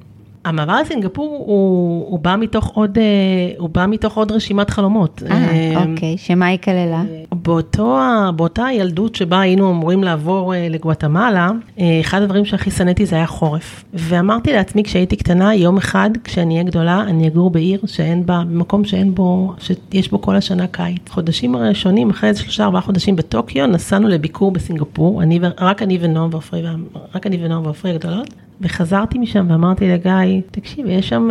המעבר 0.45 0.81
לסינגפור 0.81 1.45
הוא, 1.47 2.11
הוא, 2.11 2.19
בא 2.19 2.37
מתוך 2.39 2.67
עוד, 2.75 2.99
אה, 2.99 3.05
הוא 3.59 3.69
בא 3.69 3.87
מתוך 3.87 4.17
עוד 4.17 4.33
רשימת 4.33 4.71
חלומות. 4.71 5.23
אה, 5.31 5.37
אה, 5.37 5.85
אוקיי, 5.85 6.19
שמה 6.19 6.47
היא 6.47 6.59
כללה? 6.59 7.03
באותו, 7.33 7.99
באותה 8.37 8.67
ילדות 8.73 9.15
שבה 9.15 9.41
היינו 9.41 9.71
אמורים 9.71 10.05
לעבור 10.05 10.55
לגואטמלה, 10.71 11.51
אחד 12.01 12.23
הדברים 12.23 12.45
שהכי 12.45 12.71
שנאתי 12.71 13.07
זה 13.07 13.17
היה 13.17 13.27
חורף. 13.27 13.85
ואמרתי 13.95 14.53
לעצמי 14.53 14.85
כשהייתי 14.85 15.17
קטנה, 15.17 15.55
יום 15.55 15.77
אחד, 15.77 16.11
כשאני 16.25 16.55
אהיה 16.55 16.65
גדולה, 16.65 17.01
אני 17.01 17.29
אגור 17.29 17.51
בעיר 17.51 17.81
שאין 17.87 18.27
בה, 18.27 18.43
במקום 18.49 18.85
שאין 18.85 19.15
בו, 19.15 19.53
שיש 19.59 20.11
בו 20.11 20.21
כל 20.21 20.37
השנה 20.37 20.67
קיץ. 20.67 21.09
חודשים 21.09 21.55
הראשונים, 21.55 22.11
אחרי 22.11 22.29
איזה 22.29 22.41
שלושה 22.41 22.65
ארבעה 22.65 22.81
חודשים 22.81 23.17
בטוקיו, 23.17 23.67
נסענו 23.67 24.09
לביקור 24.09 24.51
בסינגפור, 24.51 25.23
אני, 25.23 25.41
רק 25.61 25.83
אני 25.83 25.99
ונועם 26.01 26.29
ועופרי, 26.33 26.63
רק 27.15 27.27
אני 27.27 27.39
ונועם 27.45 27.65
ועופרי 27.65 27.91
הגדולות. 27.91 28.48
וחזרתי 28.61 29.19
משם 29.19 29.47
ואמרתי 29.51 29.89
לגיא, 29.89 30.41
תקשיב, 30.51 30.87
יש 30.89 31.09
שם 31.09 31.29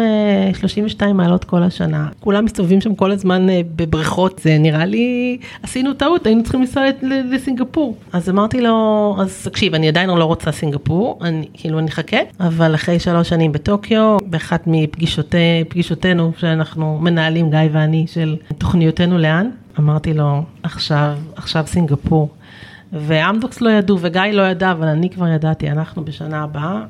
32 0.53 1.09
אה, 1.09 1.13
מעלות 1.13 1.43
כל 1.43 1.63
השנה, 1.63 2.09
כולם 2.19 2.45
מסתובבים 2.45 2.81
שם 2.81 2.95
כל 2.95 3.11
הזמן 3.11 3.49
אה, 3.49 3.61
בבריכות, 3.75 4.41
זה 4.43 4.57
נראה 4.57 4.85
לי, 4.85 5.37
עשינו 5.63 5.93
טעות, 5.93 6.25
היינו 6.27 6.43
צריכים 6.43 6.61
לנסוע 6.61 6.83
לסינגפור. 7.31 7.97
אז 8.13 8.29
אמרתי 8.29 8.61
לו, 8.61 9.15
אז 9.19 9.43
תקשיב, 9.43 9.75
אני 9.75 9.87
עדיין 9.87 10.09
לא 10.09 10.25
רוצה 10.25 10.51
סינגפור, 10.51 11.19
אני, 11.21 11.47
כאילו 11.53 11.79
אני 11.79 11.87
אחכה, 11.87 12.17
אבל 12.39 12.75
אחרי 12.75 12.99
שלוש 12.99 13.29
שנים 13.29 13.51
בטוקיו, 13.51 14.17
באחת 14.25 14.63
מפגישותינו 14.67 16.31
שאנחנו 16.37 16.99
מנהלים, 17.01 17.49
גיא 17.49 17.59
ואני, 17.71 18.05
של 18.07 18.35
תוכניותינו 18.57 19.17
לאן, 19.17 19.49
אמרתי 19.79 20.13
לו, 20.13 20.43
עכשיו, 20.63 21.17
עכשיו 21.35 21.63
סינגפור. 21.67 22.29
ואמדוקס 22.93 23.61
לא 23.61 23.69
ידעו 23.69 23.97
וגיא 24.01 24.21
לא 24.31 24.41
ידע, 24.41 24.71
אבל 24.71 24.87
אני 24.87 25.09
כבר 25.09 25.27
ידעתי, 25.27 25.71
אנחנו 25.71 26.05
בשנה 26.05 26.43
הבאה 26.43 26.83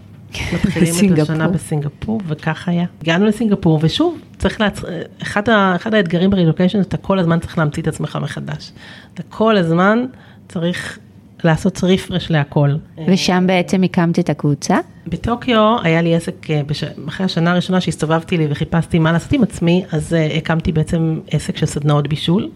מתחילים 0.54 1.14
את 1.14 1.20
השנה 1.20 1.48
בסינגפור, 1.48 2.22
וכך 2.28 2.68
היה. 2.68 2.86
הגענו 3.02 3.26
לסינגפור, 3.26 3.80
ושוב, 3.82 4.20
צריך 4.38 4.62
להצ... 4.62 4.82
אחד, 5.22 5.50
ה... 5.50 5.76
אחד 5.76 5.94
האתגרים 5.94 6.30
ברילוקיישן, 6.30 6.82
אתה 6.82 6.98
כל 6.98 7.20
הזמן 7.20 7.40
צריך 7.40 7.58
להמציא 7.58 7.84
את 7.84 7.88
עצמך 7.88 8.18
מחדש. 8.22 8.72
אתה 9.14 9.24
כל 9.24 9.58
הזמן 9.58 10.06
צריך 10.50 11.00
לעשות 11.44 11.84
רפרש 11.84 12.32
להכל. 12.32 12.70
ושם 13.08 13.44
בעצם 13.48 13.84
הקמת 13.84 14.20
את 14.20 14.30
הקבוצה? 14.30 14.78
בטוקיו 15.08 15.76
היה 15.84 16.02
לי 16.02 16.16
עסק, 16.16 16.52
אה, 16.52 16.62
בש... 16.66 16.84
אחרי 17.08 17.26
השנה 17.26 17.52
הראשונה 17.52 17.82
שהסתובבתי 17.82 18.38
לי 18.38 18.48
וחיפשתי 18.50 19.00
מה 19.00 19.12
לעשות 19.12 19.34
עם 19.34 19.44
עצמי, 19.44 19.86
אז 19.92 20.14
uh, 20.14 20.38
הקמתי 20.38 20.72
בעצם 20.72 21.20
עסק 21.32 21.58
של 21.58 21.66
סדנאות 21.66 22.08
בישול, 22.08 22.50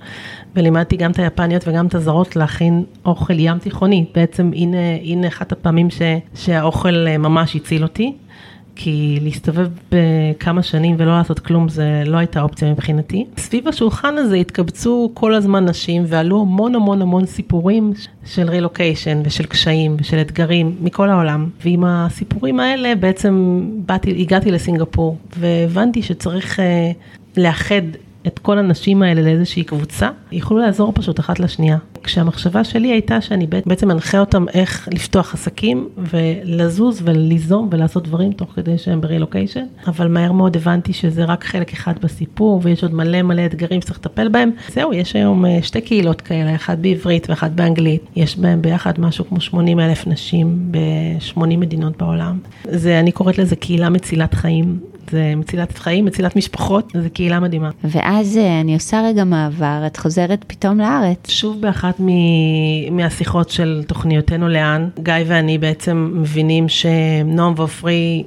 ולימדתי 0.56 0.98
גם 0.98 1.12
את 1.12 1.20
היפניות 1.20 1.68
וגם 1.68 1.88
את 1.88 1.96
הזרות 1.96 2.36
להכין 2.36 2.84
אוכל 3.06 3.40
ים 3.40 3.60
תיכוני. 3.60 4.06
בעצם 4.16 4.52
הנה, 4.56 4.78
הנה 5.04 5.28
אחת 5.28 5.52
הפעמים 5.52 5.90
ש... 5.90 6.02
שהאוכל 6.36 7.08
uh, 7.08 7.18
ממש 7.18 7.56
הציל 7.56 7.84
אותי. 7.84 8.14
כי 8.84 9.20
להסתובב 9.22 9.68
בכמה 9.92 10.64
שנים 10.64 10.96
ולא 11.00 11.18
לעשות 11.18 11.40
כלום 11.40 11.70
זה 11.70 12.04
לא 12.06 12.18
הייתה 12.18 12.42
אופציה 12.42 12.72
מבחינתי. 12.72 13.26
סביב 13.38 13.68
השולחן 13.68 14.18
הזה 14.18 14.36
התקבצו 14.36 15.12
כל 15.14 15.34
הזמן 15.34 15.66
נשים 15.66 16.04
ועלו 16.08 16.42
המון 16.42 16.76
המון 16.76 17.02
המון 17.02 17.26
סיפורים 17.26 17.94
של 18.26 18.50
רילוקיישן 18.50 19.22
ושל 19.26 19.46
קשיים 19.46 19.96
ושל 20.00 20.22
אתגרים 20.22 20.76
מכל 20.82 21.10
העולם. 21.10 21.50
ועם 21.64 21.84
הסיפורים 21.84 22.60
האלה 22.60 22.96
בעצם 22.96 23.62
באתי, 23.86 24.22
הגעתי 24.22 24.52
לסינגפור 24.52 25.18
והבנתי 25.38 26.02
שצריך 26.02 26.60
uh, 26.60 26.62
לאחד 27.38 27.82
את 28.28 28.40
כל 28.40 28.58
הנשים 28.58 29.02
האלה 29.02 29.22
לאיזושהי 29.22 29.64
קבוצה, 29.64 30.10
יוכלו 30.32 30.58
לעזור 30.58 30.92
פשוט 30.96 31.20
אחת 31.20 31.40
לשנייה. 31.40 31.78
כשהמחשבה 32.04 32.64
שלי 32.64 32.88
הייתה 32.88 33.22
שאני 33.22 33.48
בעצם 33.66 33.88
מנחה 33.88 34.20
אותם 34.20 34.46
איך 34.54 34.90
לפתוח 34.94 35.34
עסקים 35.34 35.90
ולזוז 35.98 37.02
וליזום 37.04 37.70
ולעשות 37.72 38.04
דברים 38.04 38.32
תוך 38.32 38.52
כדי 38.56 38.78
שהם 38.78 39.02
ברילוקיישן, 39.02 39.66
אבל 39.88 40.08
מהר 40.08 40.32
מאוד 40.32 40.58
הבנתי 40.58 40.94
שזה 40.94 41.26
רק 41.26 41.44
חלק 41.44 41.74
אחד 41.74 41.94
בסיפור 42.02 42.60
ויש 42.64 42.84
עוד 42.84 42.94
מלא 42.94 43.22
מלא 43.22 43.46
אתגרים 43.46 43.82
שצריך 43.82 44.00
לטפל 44.00 44.30
בהם. 44.30 44.52
זהו, 44.70 44.94
יש 44.94 45.16
היום 45.16 45.46
אה, 45.46 45.60
שתי 45.62 45.82
קהילות 45.82 46.22
כאלה, 46.22 46.56
אחת 46.56 46.78
בעברית 46.78 47.30
ואחת 47.30 47.52
באנגלית, 47.52 48.02
יש 48.16 48.38
בהם 48.38 48.62
ביחד 48.62 49.00
משהו 49.00 49.26
כמו 49.26 49.42
80 49.42 49.80
אלף 49.80 50.08
נשים 50.08 50.72
ב-80 50.72 51.46
מדינות 51.46 51.98
בעולם. 51.98 52.40
זה, 52.64 53.00
אני 53.00 53.12
קוראת 53.12 53.38
לזה 53.38 53.56
קהילה 53.56 53.90
מצילת 53.90 54.34
חיים. 54.34 54.91
זה 55.12 55.34
מצילת 55.36 55.78
חיים, 55.78 56.06
מצילת 56.06 56.36
משפחות, 56.36 56.92
זו 57.04 57.10
קהילה 57.14 57.40
מדהימה. 57.40 57.70
ואז 57.84 58.38
אה, 58.38 58.62
אני 58.62 58.74
עושה 58.74 59.02
רגע 59.06 59.24
מעבר, 59.24 59.84
את 59.88 59.98
חוזרת 59.98 60.46
פתאום 60.48 60.80
לארץ. 60.80 61.30
שוב 61.30 61.62
באחת 61.62 62.00
מ... 62.00 62.08
מהשיחות 62.98 63.50
של 63.50 63.84
תוכניותינו 63.88 64.50
לאן, 64.50 64.90
גיא 65.00 65.14
ואני 65.28 65.58
בעצם 65.58 66.12
מבינים 66.16 66.70
שנועם 66.70 67.54
ועופרי 67.58 68.24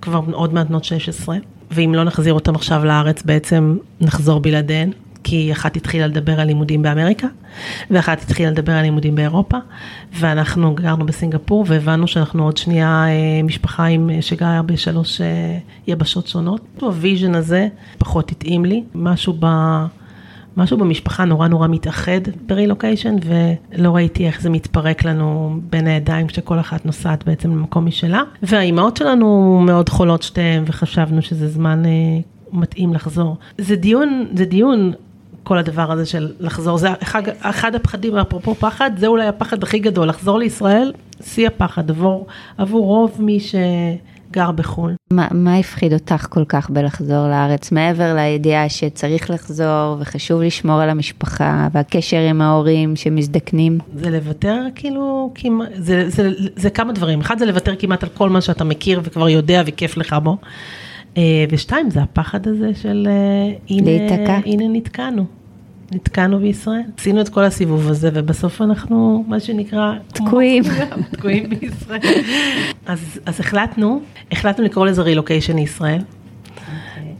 כבר 0.00 0.20
עוד 0.32 0.54
מעט 0.54 0.66
בנות 0.66 0.84
16, 0.84 1.36
ואם 1.70 1.94
לא 1.94 2.04
נחזיר 2.04 2.34
אותם 2.34 2.54
עכשיו 2.54 2.84
לארץ 2.84 3.22
בעצם 3.22 3.76
נחזור 4.00 4.40
בלעדיהן. 4.40 4.90
כי 5.24 5.52
אחת 5.52 5.76
התחילה 5.76 6.06
לדבר 6.06 6.40
על 6.40 6.46
לימודים 6.46 6.82
באמריקה, 6.82 7.26
ואחת 7.90 8.22
התחילה 8.22 8.50
לדבר 8.50 8.72
על 8.72 8.82
לימודים 8.82 9.14
באירופה, 9.14 9.56
ואנחנו 10.12 10.74
גרנו 10.74 11.06
בסינגפור, 11.06 11.64
והבנו 11.68 12.06
שאנחנו 12.06 12.44
עוד 12.44 12.56
שנייה 12.56 13.04
אה, 13.08 13.42
משפחה 13.42 13.84
עם, 13.84 14.10
אה, 14.10 14.22
שגרה 14.22 14.62
בשלוש 14.62 15.20
אה, 15.20 15.58
יבשות 15.86 16.26
שונות. 16.26 16.60
ה 16.80 16.88
vision 16.88 17.34
הזה 17.34 17.68
פחות 17.98 18.30
התאים 18.30 18.64
לי, 18.64 18.82
משהו 18.94 19.34
ב... 19.40 19.46
משהו 20.56 20.78
במשפחה 20.78 21.24
נורא 21.24 21.48
נורא 21.48 21.68
מתאחד 21.68 22.20
ברילוקיישן, 22.46 23.16
ולא 23.24 23.96
ראיתי 23.96 24.26
איך 24.26 24.40
זה 24.40 24.50
מתפרק 24.50 25.04
לנו 25.04 25.58
בין 25.70 25.86
הידיים 25.86 26.26
כשכל 26.26 26.60
אחת 26.60 26.86
נוסעת 26.86 27.24
בעצם 27.24 27.50
למקום 27.50 27.86
משלה. 27.86 28.22
והאימהות 28.42 28.96
שלנו 28.96 29.60
מאוד 29.66 29.88
חולות 29.88 30.22
שתיהן, 30.22 30.62
וחשבנו 30.66 31.22
שזה 31.22 31.48
זמן 31.48 31.86
אה, 31.86 31.90
מתאים 32.52 32.94
לחזור. 32.94 33.36
זה 33.58 33.76
דיון, 33.76 34.26
זה 34.34 34.44
דיון 34.44 34.92
כל 35.44 35.58
הדבר 35.58 35.92
הזה 35.92 36.06
של 36.06 36.32
לחזור, 36.40 36.78
זה 36.78 36.88
אחד, 37.02 37.22
אחד 37.40 37.74
הפחדים, 37.74 38.16
אפרופו 38.16 38.54
פחד, 38.54 38.90
זה 38.96 39.06
אולי 39.06 39.26
הפחד 39.26 39.62
הכי 39.62 39.78
גדול, 39.78 40.08
לחזור 40.08 40.38
לישראל, 40.38 40.92
שיא 41.22 41.46
הפחד 41.46 41.90
עבור, 41.90 42.26
עבור 42.58 42.86
רוב 42.86 43.16
מי 43.18 43.38
שגר 43.40 44.50
בחו"ל. 44.50 44.92
מה, 45.10 45.28
מה 45.30 45.56
הפחיד 45.56 45.92
אותך 45.92 46.26
כל 46.30 46.44
כך 46.44 46.70
בלחזור 46.70 47.28
לארץ, 47.28 47.72
מעבר 47.72 48.14
לידיעה 48.14 48.68
שצריך 48.68 49.30
לחזור 49.30 49.96
וחשוב 50.00 50.42
לשמור 50.42 50.80
על 50.80 50.90
המשפחה 50.90 51.68
והקשר 51.72 52.20
עם 52.20 52.40
ההורים 52.40 52.96
שמזדקנים? 52.96 53.78
זה 53.94 54.10
לוותר 54.10 54.62
כאילו, 54.74 55.32
זה, 55.74 56.10
זה, 56.10 56.10
זה, 56.10 56.30
זה 56.56 56.70
כמה 56.70 56.92
דברים, 56.92 57.20
אחד 57.20 57.38
זה 57.38 57.46
לוותר 57.46 57.76
כמעט 57.76 58.02
על 58.02 58.08
כל 58.08 58.30
מה 58.30 58.40
שאתה 58.40 58.64
מכיר 58.64 59.00
וכבר 59.04 59.28
יודע 59.28 59.62
וכיף 59.66 59.96
לך 59.96 60.16
בו. 60.22 60.36
אה, 61.16 61.44
ושתיים, 61.50 61.90
זה 61.90 62.02
הפחד 62.02 62.46
הזה 62.48 62.74
של 62.74 63.08
אה, 63.10 63.56
הנה, 63.70 63.90
הנה 64.44 64.68
נתקענו. 64.68 65.24
נתקענו 65.92 66.38
בישראל, 66.38 66.82
עשינו 66.98 67.20
את 67.20 67.28
כל 67.28 67.44
הסיבוב 67.44 67.88
הזה 67.88 68.10
ובסוף 68.14 68.62
אנחנו 68.62 69.24
מה 69.28 69.40
שנקרא 69.40 69.92
תקועים, 70.08 70.62
תקועים 71.12 71.50
בישראל. 71.50 72.00
אז, 72.86 73.20
אז 73.26 73.40
החלטנו, 73.40 74.00
החלטנו 74.32 74.64
לקרוא 74.64 74.86
לזה 74.86 75.02
רילוקיישן 75.02 75.56
לישראל, 75.56 76.00
okay. 76.00 76.60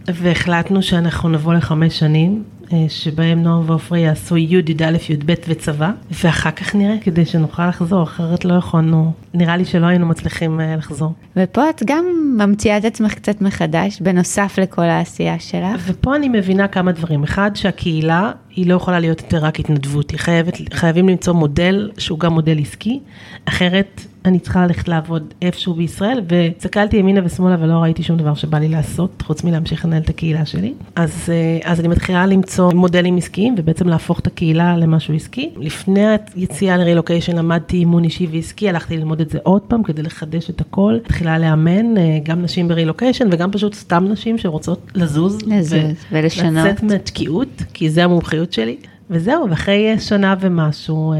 אוקיי. 0.08 0.14
והחלטנו 0.14 0.82
שאנחנו 0.82 1.28
נבוא 1.28 1.54
לחמש 1.54 1.98
שנים 1.98 2.42
שבהם 2.88 3.42
נועם 3.42 3.70
ועופרי 3.70 4.00
יעשו 4.00 4.36
י', 4.36 4.40
י"א, 4.40 4.96
י"ב 5.08 5.34
וצבא, 5.48 5.90
ואחר 6.24 6.50
כך 6.50 6.74
נראה, 6.74 6.96
כדי 7.00 7.26
שנוכל 7.26 7.68
לחזור, 7.68 8.02
אחרת 8.02 8.44
לא 8.44 8.54
יכולנו, 8.54 9.12
נראה 9.34 9.56
לי 9.56 9.64
שלא 9.64 9.86
היינו 9.86 10.06
מצליחים 10.06 10.60
אה, 10.60 10.76
לחזור. 10.76 11.12
ופה 11.36 11.70
את 11.70 11.82
גם 11.86 12.04
ממציאה 12.38 12.78
את 12.78 12.84
עצמך 12.84 13.14
קצת 13.14 13.42
מחדש, 13.42 14.00
בנוסף 14.00 14.58
לכל 14.62 14.82
העשייה 14.82 15.38
שלך. 15.38 15.80
ופה 15.86 16.16
אני 16.16 16.28
מבינה 16.28 16.68
כמה 16.68 16.92
דברים. 16.92 17.22
אחד, 17.22 17.50
שהקהילה 17.54 18.32
היא 18.56 18.66
לא 18.66 18.74
יכולה 18.74 19.00
להיות 19.00 19.20
יותר 19.20 19.44
רק 19.44 19.60
התנדבות, 19.60 20.10
היא 20.10 20.18
חייבת, 20.18 20.74
חייבים 20.74 21.08
למצוא 21.08 21.32
מודל 21.32 21.90
שהוא 21.98 22.18
גם 22.18 22.32
מודל 22.32 22.58
עסקי, 22.60 23.00
אחרת 23.44 24.00
אני 24.24 24.38
צריכה 24.38 24.66
ללכת 24.66 24.88
לעבוד 24.88 25.34
איפשהו 25.42 25.74
בישראל, 25.74 26.20
והסתכלתי 26.28 26.96
ימינה 26.96 27.20
ושמאלה 27.24 27.56
ולא 27.60 27.72
ראיתי 27.72 28.02
שום 28.02 28.16
דבר 28.16 28.34
שבא 28.34 28.58
לי 28.58 28.68
לעשות, 28.68 29.22
חוץ 29.22 29.44
מלהמשיך 29.44 29.84
לנהל 29.84 30.02
את 30.02 30.08
הקהילה 30.08 30.46
שלי. 30.46 30.74
אז, 30.96 31.28
אה, 31.28 31.70
אז 31.70 31.80
אני 31.80 31.88
מתחילה 31.88 32.26
למצוא 32.26 32.72
מודלים 32.72 33.16
עסקיים, 33.16 33.54
ובעצם 33.58 33.88
להפוך 33.88 34.20
את 34.20 34.26
הקהילה 34.26 34.76
למשהו 34.76 35.14
עסקי. 35.14 35.50
לפני 35.56 36.06
היציאה 36.34 36.76
לרילוקיישן 36.76 37.36
למדתי 37.36 37.76
אימון 37.76 38.04
אישי 38.04 38.26
ועסקי, 38.32 38.68
הלכתי 38.68 38.96
ללמוד 38.96 39.20
את 39.20 39.30
זה 39.30 39.38
עוד 39.42 39.62
פעם 39.62 39.82
כדי 39.82 40.02
לחדש 40.02 40.50
את 40.50 40.60
הכל. 40.60 40.98
מתחילה 41.04 41.38
לאמן 41.38 41.96
אה, 41.96 42.18
גם 42.22 42.42
נשים 42.42 42.68
ברילוקיישן 42.68 43.28
וגם 43.30 43.50
פשוט 43.50 43.74
סתם 43.74 44.04
נשים 44.08 44.38
שרוצות 44.38 44.90
לזוז. 44.94 45.38
לזוז 45.46 45.94
ולשנות. 46.12 46.66
לצאת 46.66 46.82
מהתקיעות, 46.82 47.62
כי 47.74 47.90
זה 47.90 48.04
המומחיות 48.04 48.52
שלי. 48.52 48.76
וזהו, 49.10 49.50
ואחרי 49.50 49.98
שנה 49.98 50.34
ומשהו, 50.40 51.12
אה, 51.12 51.18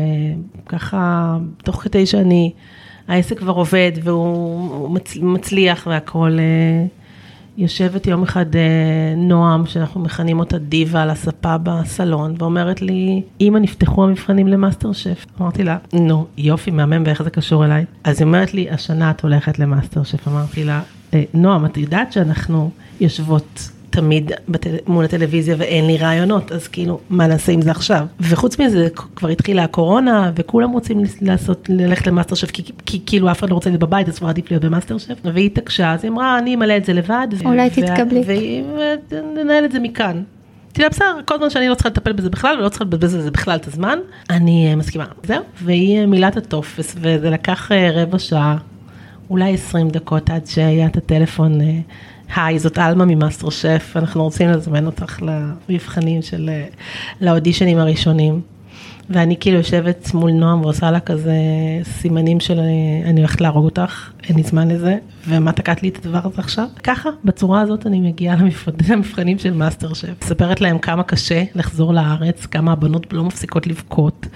ככה, 0.66 1.37
תוך 1.64 1.82
כדי 1.82 2.06
שאני... 2.06 2.52
העסק 3.08 3.38
כבר 3.38 3.52
עובד 3.52 3.92
והוא 4.02 4.99
מצליח 5.23 5.87
והכל. 5.90 6.37
אה, 6.38 6.87
יושבת 7.56 8.06
יום 8.06 8.23
אחד 8.23 8.56
אה, 8.56 9.14
נועם, 9.16 9.66
שאנחנו 9.66 10.00
מכנים 10.00 10.38
אותה 10.38 10.58
דיבה 10.58 11.02
על 11.02 11.11
הספה 11.11 11.56
בסלון, 11.62 12.34
ואומרת 12.38 12.82
לי, 12.82 13.23
אמא, 13.40 13.58
נפתחו 13.58 14.04
המבחנים 14.04 14.49
למאסטר 14.49 14.92
שף. 14.92 15.26
אמרתי 15.40 15.64
לה, 15.64 15.78
נו, 15.92 16.26
יופי, 16.38 16.70
מהמם, 16.70 17.02
ואיך 17.06 17.23
זה 17.23 17.30
קשור 17.30 17.64
אליי? 17.64 17.84
אז 18.04 18.20
היא 18.20 18.26
אומרת 18.26 18.54
לי, 18.54 18.70
השנה 18.70 19.11
את 19.11 19.20
הולכת 19.20 19.58
למאסטר 19.58 20.02
שף. 20.02 20.28
אמרתי 20.28 20.64
לה, 20.64 20.82
אה, 21.14 21.23
נועם, 21.34 21.66
את 21.66 21.76
יודעת 21.76 22.12
שאנחנו 22.12 22.70
יושבות 23.00 23.70
תמיד 23.94 24.32
בטל... 24.48 24.76
מול 24.86 25.04
הטלוויזיה 25.04 25.54
ואין 25.58 25.86
לי 25.86 25.96
רעיונות, 25.96 26.52
אז 26.52 26.68
כאילו, 26.68 27.00
מה 27.10 27.26
נעשה 27.26 27.52
עם 27.52 27.62
זה 27.62 27.70
עכשיו? 27.70 28.06
וחוץ 28.20 28.58
מזה, 28.58 28.88
כבר 29.16 29.28
התחילה 29.28 29.64
הקורונה, 29.64 30.32
וכולם 30.34 30.70
רוצים 30.70 31.02
לעשות, 31.20 31.68
ללכת 31.68 32.06
למאסטר 32.06 32.34
שף, 32.34 32.50
כי, 32.50 32.62
כי 32.86 33.00
כאילו 33.06 33.30
אף 33.30 33.38
אחד 33.38 33.50
לא 33.50 33.54
רוצה 33.54 33.70
להיות 33.70 33.80
בבית, 33.80 34.08
אז 34.08 34.18
כבר 34.18 34.28
עדיף 34.28 34.50
להיות 34.50 34.64
במאסטר 34.64 34.98
שף. 34.98 35.14
והיא 35.24 35.46
התעקשה, 35.46 35.92
אז 35.92 36.04
היא 36.04 36.10
אמרה, 36.10 36.38
אני 36.38 36.54
אמלא 36.54 36.76
את 36.76 36.84
זה 36.84 36.92
לבד. 36.92 37.28
אולי 37.44 37.70
תתקבלי. 37.70 38.64
וננהל 39.10 39.64
את 39.64 39.72
זה 39.72 39.78
מכאן. 39.80 40.22
תראה, 40.72 40.88
בסדר, 40.88 41.20
כל 41.24 41.38
זמן 41.38 41.50
שאני 41.50 41.68
לא 41.68 41.74
צריכה 41.74 41.88
לטפל 41.88 42.12
בזה 42.12 42.30
בכלל, 42.30 42.56
ולא 42.58 42.68
צריכה 42.68 42.84
לבזבז 42.84 43.16
בזה 43.16 43.30
בכלל 43.30 43.56
את 43.56 43.66
הזמן, 43.66 43.98
אני 44.30 44.70
אה, 44.70 44.76
מסכימה. 44.76 45.04
זהו, 45.22 45.42
והיא 45.62 46.00
אה, 46.00 46.06
מילאה 46.06 46.28
את 46.28 46.36
הטופס, 46.36 46.96
וזה 47.00 47.30
לקח 47.30 47.72
אה, 47.72 47.90
רבע 47.92 48.18
שעה, 48.18 48.56
אולי 49.34 49.54
20 49.54 49.88
דקות 49.88 50.30
עד 50.30 50.46
שהיה 50.46 50.86
את 50.86 50.96
הטלפון. 50.96 51.58
היי, 52.36 52.58
זאת 52.58 52.78
עלמה 52.78 53.04
ממאסטר 53.04 53.50
שף, 53.50 53.92
אנחנו 53.96 54.22
רוצים 54.24 54.48
לזמן 54.48 54.86
אותך 54.86 55.22
למבחנים 55.68 56.22
של, 56.22 56.50
לאודישנים 57.20 57.78
הראשונים. 57.78 58.40
ואני 59.11 59.37
כאילו 59.40 59.56
יושבת 59.56 60.14
מול 60.14 60.30
נועם 60.30 60.62
ועושה 60.62 60.90
לה 60.90 61.00
כזה 61.00 61.34
סימנים 61.82 62.40
של 62.40 62.61
אני 63.04 63.20
הולכת 63.20 63.40
להרוג 63.40 63.64
אותך, 63.64 64.11
אין 64.28 64.37
לי 64.37 64.42
זמן 64.42 64.68
לזה, 64.68 64.96
ומה 65.28 65.52
תקעת 65.52 65.82
לי 65.82 65.88
את 65.88 66.06
הדבר 66.06 66.20
הזה 66.25 66.38
עכשיו? 66.38 66.66
ככה, 66.82 67.11
בצורה 67.25 67.61
הזאת 67.61 67.87
אני 67.87 68.00
מגיעה 68.00 68.37
למבחנים 68.90 69.38
של 69.38 69.52
מאסטר 69.52 69.94
שף. 69.94 70.25
מספרת 70.25 70.61
להם 70.61 70.78
כמה 70.78 71.02
קשה 71.02 71.44
לחזור 71.54 71.94
לארץ, 71.94 72.46
כמה 72.46 72.73
הבנות 72.73 73.12
לא 73.12 73.25
מפסיקות 73.25 73.66
לבכות, 73.66 74.26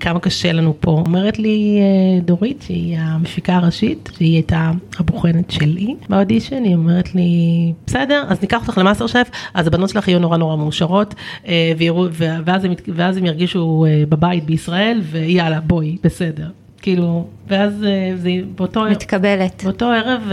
כמה 0.00 0.20
קשה 0.20 0.52
לנו 0.52 0.74
פה. 0.80 0.90
אומרת 0.90 1.38
לי 1.38 1.78
אה, 1.80 2.20
דורית, 2.20 2.62
שהיא 2.66 2.98
המפיקה 2.98 3.56
הראשית, 3.56 4.10
שהיא 4.16 4.34
הייתה 4.34 4.70
הבוחנת 4.98 5.50
שלי 5.50 5.94
באודישן, 6.08 6.64
היא 6.64 6.74
אומרת 6.74 7.14
לי, 7.14 7.72
בסדר, 7.86 8.24
אז 8.28 8.42
ניקח 8.42 8.68
אותך 8.68 8.78
למאסטר 8.78 9.06
שף, 9.06 9.30
אז 9.54 9.66
הבנות 9.66 9.90
שלך 9.90 10.08
יהיו 10.08 10.18
נורא 10.18 10.36
נורא 10.36 10.56
מאושרות, 10.56 11.14
אה, 11.48 11.72
ואז 12.18 12.64
הם, 12.64 12.72
ואז 12.94 13.16
הם 13.16 13.26
ירגישו 13.26 13.86
אה, 13.88 14.03
בבית 14.06 14.44
בישראל, 14.44 15.00
ויאללה, 15.02 15.60
בואי, 15.60 15.96
בסדר. 16.02 16.48
כאילו, 16.82 17.26
ואז 17.48 17.84
אה, 17.84 18.12
זה 18.16 18.30
באותו... 18.54 18.84
מתקבלת. 18.90 19.62
באותו 19.64 19.84
ערב... 19.84 20.32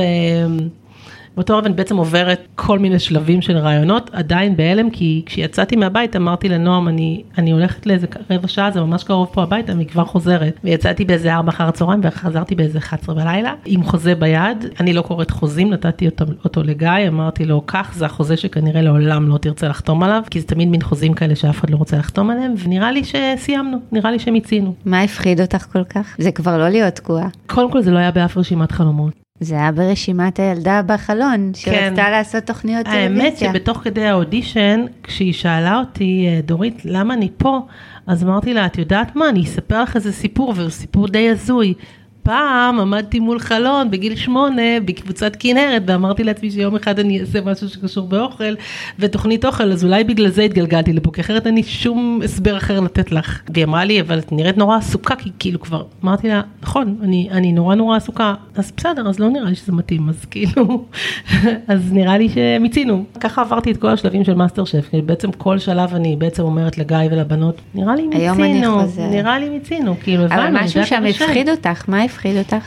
באותו 1.36 1.60
אני 1.60 1.74
בעצם 1.74 1.98
עוברת 1.98 2.48
כל 2.56 2.80
מיני 2.80 3.00
שלבים 3.00 3.42
של 3.42 3.58
ראיונות, 3.58 4.10
עדיין 4.14 4.58
בהלם, 4.58 4.90
כי 4.90 5.24
כשיצאתי 5.26 5.76
מהבית 5.76 6.16
אמרתי 6.16 6.50
לנועם, 6.50 6.88
אני, 6.88 7.24
אני 7.38 7.52
הולכת 7.52 7.86
לאיזה 7.86 8.08
רבע 8.30 8.48
שעה, 8.48 8.72
זה 8.72 8.82
ממש 8.82 9.04
קרוב 9.04 9.30
פה 9.34 9.44
הביתה, 9.44 9.72
אני 9.72 9.86
כבר 9.86 10.06
חוזרת. 10.06 10.60
ויצאתי 10.64 11.06
באיזה 11.06 11.34
ארבע 11.34 11.50
אחר 11.50 11.64
הצהריים 11.64 12.02
וחזרתי 12.04 12.56
באיזה 12.56 12.78
11 12.78 13.16
בלילה, 13.16 13.54
עם 13.66 13.84
חוזה 13.84 14.16
ביד, 14.16 14.66
אני 14.80 14.94
לא 14.94 15.02
קוראת 15.02 15.32
חוזים, 15.32 15.70
נתתי 15.70 16.06
אותו, 16.06 16.26
אותו 16.44 16.64
לגיא, 16.64 17.08
אמרתי 17.08 17.46
לו, 17.46 17.64
כך 17.68 17.94
זה 17.96 18.06
החוזה 18.06 18.38
שכנראה 18.38 18.82
לעולם 18.82 19.30
לא 19.30 19.38
תרצה 19.38 19.68
לחתום 19.68 20.04
עליו, 20.04 20.24
כי 20.30 20.42
זה 20.42 20.48
תמיד 20.48 20.68
מין 20.68 20.82
חוזים 20.82 21.14
כאלה 21.14 21.36
שאף 21.36 21.60
אחד 21.60 21.70
לא 21.70 21.78
רוצה 21.78 21.98
לחתום 21.98 22.30
עליהם, 22.30 22.54
ונראה 22.64 22.92
לי 22.92 23.02
שסיימנו, 23.04 23.78
נראה 23.92 24.12
לי 24.12 24.20
שמיצינו. 24.20 24.74
מה 24.86 25.02
הפחיד 25.02 25.42
אותך 25.42 25.66
כל 25.72 25.84
כך? 25.84 26.16
זה 26.18 26.32
כבר 26.32 26.58
לא 26.58 26.70
להיות 26.70 26.94
תקועה. 26.94 27.28
קודם 27.48 27.72
כל 27.72 27.82
זה 27.82 27.92
לא 27.92 27.98
היה 27.98 28.12
באף 28.12 28.38
רשימת 28.38 28.72
חלומות. 28.72 29.31
זה 29.42 29.56
היה 29.56 29.72
ברשימת 29.72 30.40
הילדה 30.40 30.82
בחלון, 30.86 31.52
שרצתה 31.56 31.96
כן. 31.96 32.12
לעשות 32.12 32.44
תוכניות 32.44 32.86
טלוויזיה. 32.86 33.24
האמת 33.24 33.38
שבתוך 33.38 33.78
כדי 33.78 34.06
האודישן, 34.06 34.86
כשהיא 35.04 35.34
שאלה 35.34 35.80
אותי, 35.80 36.28
אה, 36.28 36.40
דורית, 36.46 36.82
למה 36.86 37.14
אני 37.14 37.30
פה? 37.38 37.60
אז 38.08 38.24
אמרתי 38.24 38.54
לה, 38.54 38.66
את 38.66 38.78
יודעת 38.78 39.16
מה, 39.16 39.30
אני 39.30 39.44
אספר 39.44 39.84
לך 39.84 39.96
איזה 39.96 40.12
סיפור, 40.12 40.54
והוא 40.56 40.70
סיפור 40.70 41.08
די 41.08 41.30
הזוי. 41.30 41.74
פעם 42.24 42.80
עמדתי 42.80 43.20
מול 43.20 43.40
חלון 43.40 43.92
בגיל 43.92 44.16
שמונה 44.16 44.80
בקבוצת 44.86 45.36
כנרת 45.40 45.84
ואמרתי 45.86 46.24
לעצמי 46.24 46.52
שיום 46.52 46.76
אחד 46.76 47.00
אני 47.00 47.22
אעשה 47.22 47.42
משהו 47.42 47.70
שקשור 47.70 48.08
באוכל 48.08 48.54
ותוכנית 49.00 49.46
אוכל 49.46 49.72
אז 49.72 49.86
אולי 49.86 50.04
בגלל 50.04 50.30
זה 50.30 50.42
התגלגלתי 50.42 50.94
לפה 50.94 51.12
כי 51.12 51.22
אחרת 51.22 51.48
אין 51.48 51.56
לי 51.56 51.64
שום 51.64 52.22
הסבר 52.24 52.58
אחר 52.58 52.80
לתת 52.80 53.12
לך. 53.12 53.42
והיא 53.54 53.66
אמרה 53.66 53.86
לי 53.86 54.02
אבל 54.02 54.20
את 54.20 54.32
נראית 54.32 54.58
נורא 54.58 54.78
עסוקה 54.78 55.16
כי 55.16 55.30
כאילו 55.40 55.60
כבר 55.60 55.84
אמרתי 56.04 56.28
לה 56.28 56.42
נכון 56.62 56.96
אני, 57.02 57.28
אני 57.32 57.52
נורא 57.52 57.76
נורא 57.76 57.98
עסוקה 57.98 58.34
אז 58.56 58.72
בסדר 58.78 59.10
אז 59.10 59.20
לא 59.20 59.30
נראה 59.30 59.50
לי 59.50 59.56
שזה 59.56 59.72
מתאים 59.72 60.10
אז 60.10 60.26
כאילו 60.26 60.86
אז 61.68 61.94
נראה 61.94 62.18
לי 62.18 62.30
שמיצינו. 62.30 63.04
ככה 63.20 63.42
עברתי 63.42 63.72
את 63.72 63.78
כל 63.78 63.88
השלבים 63.88 64.24
של 64.24 64.34
מאסטר 64.34 64.66
שף 64.66 64.88
כי 64.92 65.02
בעצם 65.02 65.32
כל 65.32 65.60
שלב 65.60 65.96
אני 65.96 66.16
בעצם 66.16 66.44
אומרת 66.44 66.78
לגיא 66.78 66.98
ולבנות 67.12 67.62
נראה 67.76 67.96
לי 67.96 68.08
מיצינו 68.08 68.82
נראה 69.12 69.40
לי 69.40 69.50
מיצינו 69.50 69.96
כאילו 70.04 70.24
הבנו. 70.24 70.42
אבל 70.42 70.64
משהו 70.64 70.86
שם 70.86 71.04
הפחיד 71.10 71.50
אותך 71.50 71.90
מה 71.90 72.06
הפחיד 72.12 72.38
אותך? 72.38 72.66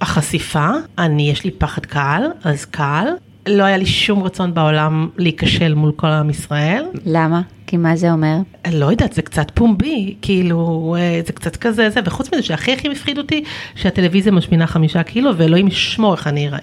החשיפה, 0.00 0.68
אני 0.98 1.30
יש 1.30 1.44
לי 1.44 1.50
פחד 1.50 1.86
קהל, 1.86 2.22
אז 2.44 2.64
קהל. 2.64 3.08
לא 3.48 3.64
היה 3.64 3.76
לי 3.76 3.86
שום 3.86 4.22
רצון 4.22 4.54
בעולם 4.54 5.08
להיכשל 5.18 5.74
מול 5.74 5.92
כל 5.96 6.06
עם 6.06 6.30
ישראל. 6.30 6.84
למה? 7.06 7.42
כי 7.66 7.76
מה 7.76 7.96
זה 7.96 8.12
אומר? 8.12 8.36
לא 8.72 8.86
יודעת, 8.86 9.12
זה 9.12 9.22
קצת 9.22 9.50
פומבי, 9.54 10.14
כאילו, 10.22 10.96
אה, 10.98 11.20
זה 11.26 11.32
קצת 11.32 11.56
כזה, 11.56 11.90
זה, 11.90 12.00
וחוץ 12.04 12.32
מזה 12.32 12.42
שהכי 12.42 12.72
הכי 12.72 12.88
מפחיד 12.88 13.18
אותי, 13.18 13.44
שהטלוויזיה 13.74 14.32
משמינה 14.32 14.66
חמישה 14.66 15.02
קילו, 15.02 15.36
ואלוהים 15.36 15.68
ישמור 15.68 16.14
איך 16.14 16.26
אני 16.26 16.48
אראה. 16.48 16.58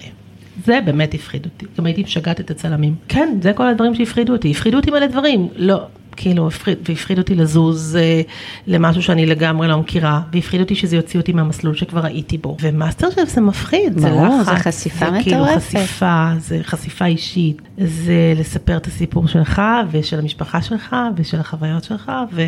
זה 0.64 0.78
באמת 0.84 1.14
הפחיד 1.14 1.44
אותי, 1.44 1.66
גם 1.78 1.86
הייתי 1.86 2.02
משגעת 2.02 2.40
את 2.40 2.50
הצלמים. 2.50 2.94
כן, 3.08 3.38
זה 3.42 3.52
כל 3.52 3.68
הדברים 3.68 3.94
שהפחידו 3.94 4.32
אותי, 4.32 4.50
הפחידו 4.50 4.76
אותי 4.76 4.90
מלא 4.90 5.06
דברים, 5.06 5.48
לא, 5.56 5.86
כאילו, 6.16 6.48
והפחיד 6.88 7.18
אותי 7.18 7.34
לזוז 7.34 7.96
אה, 7.96 8.22
למשהו 8.66 9.02
שאני 9.02 9.26
לגמרי 9.26 9.68
לא 9.68 9.78
מכירה, 9.78 10.20
והפחיד 10.32 10.60
אותי 10.60 10.74
שזה 10.74 10.96
יוציא 10.96 11.20
אותי 11.20 11.32
מהמסלול 11.32 11.74
שכבר 11.74 12.04
הייתי 12.04 12.38
בו. 12.38 12.56
ומאסטר 12.60 13.10
שף 13.10 13.28
זה 13.28 13.40
מפחיד, 13.40 13.98
זה 13.98 14.10
לחץ. 14.10 14.46
זה 14.46 14.56
חשיפה 14.56 15.10
זה 15.10 15.18
כאילו 15.22 15.44
חשיפה, 15.56 16.32
זה 16.38 16.58
חשיפה 16.62 17.04
אישית, 17.04 17.62
זה 17.78 18.34
לספר 18.36 18.76
את 18.76 18.86
הסיפור 18.86 19.28
שלך 19.28 19.62
ושל 19.90 20.18
המשפחה 20.18 20.62
שלך 20.62 20.96
ושל 21.16 21.40
החוויות 21.40 21.84
שלך, 21.84 22.12
ו, 22.32 22.46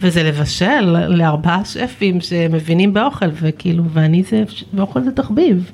וזה 0.00 0.22
לבשל 0.22 1.06
לארבעה 1.08 1.64
שפים 1.64 2.20
שמבינים 2.20 2.94
באוכל, 2.94 3.26
וכאילו, 3.34 3.84
ואני 3.92 4.22
זה, 4.22 4.42
ואוכל 4.74 5.04
זה 5.04 5.10
תחביב. 5.12 5.70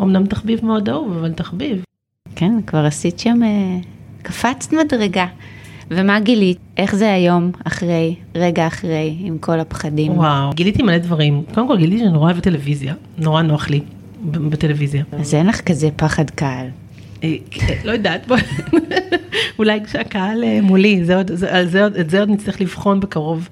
אמנם 0.00 0.26
תחביב 0.26 0.64
מאוד 0.64 0.88
אהוב, 0.88 1.16
אבל 1.16 1.32
תחביב. 1.32 1.84
כן, 2.36 2.52
כבר 2.66 2.84
עשית 2.84 3.18
שם, 3.18 3.42
אה, 3.42 3.78
קפצת 4.22 4.72
מדרגה. 4.72 5.26
ומה 5.90 6.20
גילית? 6.20 6.58
איך 6.76 6.94
זה 6.94 7.12
היום, 7.12 7.50
אחרי, 7.64 8.14
רגע 8.34 8.66
אחרי, 8.66 9.16
עם 9.20 9.38
כל 9.38 9.60
הפחדים? 9.60 10.12
וואו, 10.12 10.50
גיליתי 10.54 10.82
מלא 10.82 10.98
דברים. 10.98 11.42
קודם 11.54 11.68
כל 11.68 11.76
גיליתי 11.76 11.98
שאני 11.98 12.12
נורא 12.12 12.24
אוהבת 12.24 12.42
טלוויזיה, 12.42 12.94
נורא 13.18 13.42
נוח 13.42 13.70
לי 13.70 13.80
בטלוויזיה. 14.24 15.04
אז 15.12 15.34
אין 15.34 15.46
לך 15.46 15.60
כזה 15.60 15.88
פחד 15.96 16.30
קהל. 16.30 16.66
אה, 17.24 17.36
לא 17.84 17.92
יודעת, 17.92 18.30
אולי 19.58 19.80
כשהקהל 19.84 20.44
אה, 20.44 20.58
מולי, 20.62 21.02
את 22.00 22.10
זה 22.10 22.20
עוד 22.20 22.30
נצטרך 22.30 22.60
לבחון 22.60 23.00
בקרוב. 23.00 23.48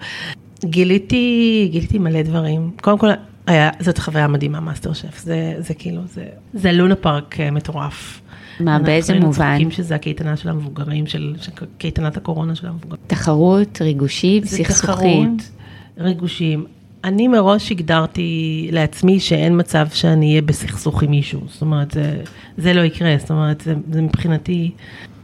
גיליתי, 0.65 1.69
גיליתי 1.73 1.99
מלא 1.99 2.23
דברים. 2.23 2.71
קודם 2.81 2.99
כל, 2.99 3.09
היה, 3.47 3.71
זאת 3.81 3.99
חוויה 3.99 4.27
מדהימה, 4.27 4.61
מאסטר 4.61 4.93
שף, 4.93 5.19
זה, 5.19 5.55
זה 5.59 5.75
כאילו, 5.75 6.01
זה, 6.07 6.25
זה 6.55 6.73
לונה 6.73 6.97
פארק 6.97 7.41
אה, 7.41 7.51
מטורף. 7.51 8.21
מה, 8.61 8.79
באיזה 8.79 9.15
מובן? 9.15 9.27
אנחנו 9.27 9.33
צוחקים 9.33 9.71
שזה 9.71 9.95
הקייטנה 9.95 10.37
של 10.37 10.49
המבוגרים, 10.49 11.07
של, 11.07 11.37
קייטנת 11.79 12.17
הקורונה 12.17 12.55
של 12.55 12.67
המבוגרים. 12.67 13.03
תחרות, 13.07 13.83
ריגושים, 13.83 14.45
סכסוכים? 14.45 15.37
תחרות, 15.37 15.51
ריגושים. 15.99 16.65
אני 17.05 17.29
מראש 17.29 17.73
הגדרתי 17.73 18.69
לעצמי 18.73 19.21
שאין 19.21 19.61
מצב 19.61 19.87
שאני 19.93 20.31
אהיה 20.31 20.43
בסכסוך 20.43 21.03
עם 21.03 21.11
מישהו, 21.11 21.41
זאת 21.49 21.63
אומרת, 21.63 21.91
זה, 21.91 22.23
זה 22.59 22.73
לא 22.73 22.81
יקרה, 22.81 23.15
זאת 23.19 23.31
אומרת, 23.31 23.61
זה, 23.61 23.75
זה 23.93 24.03
מבחינתי 24.03 24.71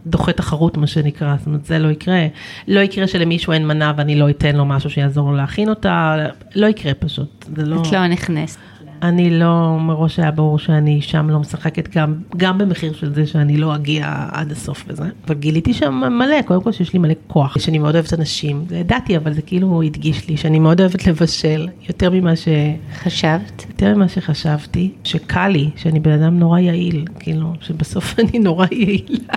דוחה 0.07 0.33
תחרות, 0.33 0.77
מה 0.77 0.87
שנקרא, 0.87 1.37
זאת 1.39 1.47
אומרת, 1.47 1.65
זה 1.65 1.79
לא 1.79 1.89
יקרה. 1.89 2.27
לא 2.69 2.81
יקרה 2.81 3.07
שלמישהו 3.07 3.53
אין 3.53 3.67
מנה 3.67 3.93
ואני 3.97 4.19
לא 4.19 4.31
אתן 4.31 4.57
לו 4.57 4.65
משהו 4.65 4.91
שיעזור 4.91 5.31
לו 5.31 5.37
להכין 5.37 5.69
אותה, 5.69 6.17
לא 6.55 6.67
יקרה 6.67 6.95
פשוט, 6.95 7.45
זה 7.57 7.65
לא... 7.65 7.83
את 7.83 7.93
לא 7.93 8.07
נכנסת. 8.07 8.59
אני 9.03 9.31
לא, 9.31 9.79
מראש 9.81 10.19
היה 10.19 10.31
ברור 10.31 10.59
שאני 10.59 11.03
שם 11.03 11.31
לא 11.31 11.39
משחקת 11.39 11.97
גם, 11.97 12.15
גם 12.37 12.59
במחיר 12.59 12.93
של 12.93 13.15
זה 13.15 13.27
שאני 13.27 13.57
לא 13.57 13.75
אגיע 13.75 14.27
עד 14.33 14.53
הסוף 14.53 14.85
וזה. 14.89 15.05
אבל 15.27 15.35
גיליתי 15.35 15.75
שם 15.75 15.95
מלא, 15.95 16.43
קודם 16.43 16.63
כל 16.63 16.73
שיש 16.73 16.93
לי 16.93 16.99
מלא 16.99 17.15
כוח, 17.27 17.59
שאני 17.59 17.79
מאוד 17.79 17.95
אוהבת 17.95 18.15
אנשים. 18.15 18.65
זה 18.69 18.77
ידעתי, 18.77 19.17
אבל 19.17 19.33
זה 19.33 19.43
כאילו 19.43 19.83
הדגיש 19.83 20.29
לי 20.29 20.37
שאני 20.37 20.59
מאוד 20.59 20.81
אוהבת 20.81 21.07
לבשל, 21.07 21.69
יותר 21.89 22.11
ממה 22.11 22.37
ש... 22.37 22.49
חשבת? 22.95 23.65
יותר 23.69 23.95
ממה 23.97 24.09
שחשבתי, 24.09 24.91
שקל 25.05 25.49
לי, 25.49 25.71
שאני 25.77 26.01
בן 26.01 26.23
אדם 26.23 26.39
נורא 26.39 26.59
יעיל, 26.59 27.05
כאילו, 27.19 27.53
שבסוף 27.61 28.15
אני 28.21 28.39
נורא 28.39 28.67
יעילה. 28.71 29.35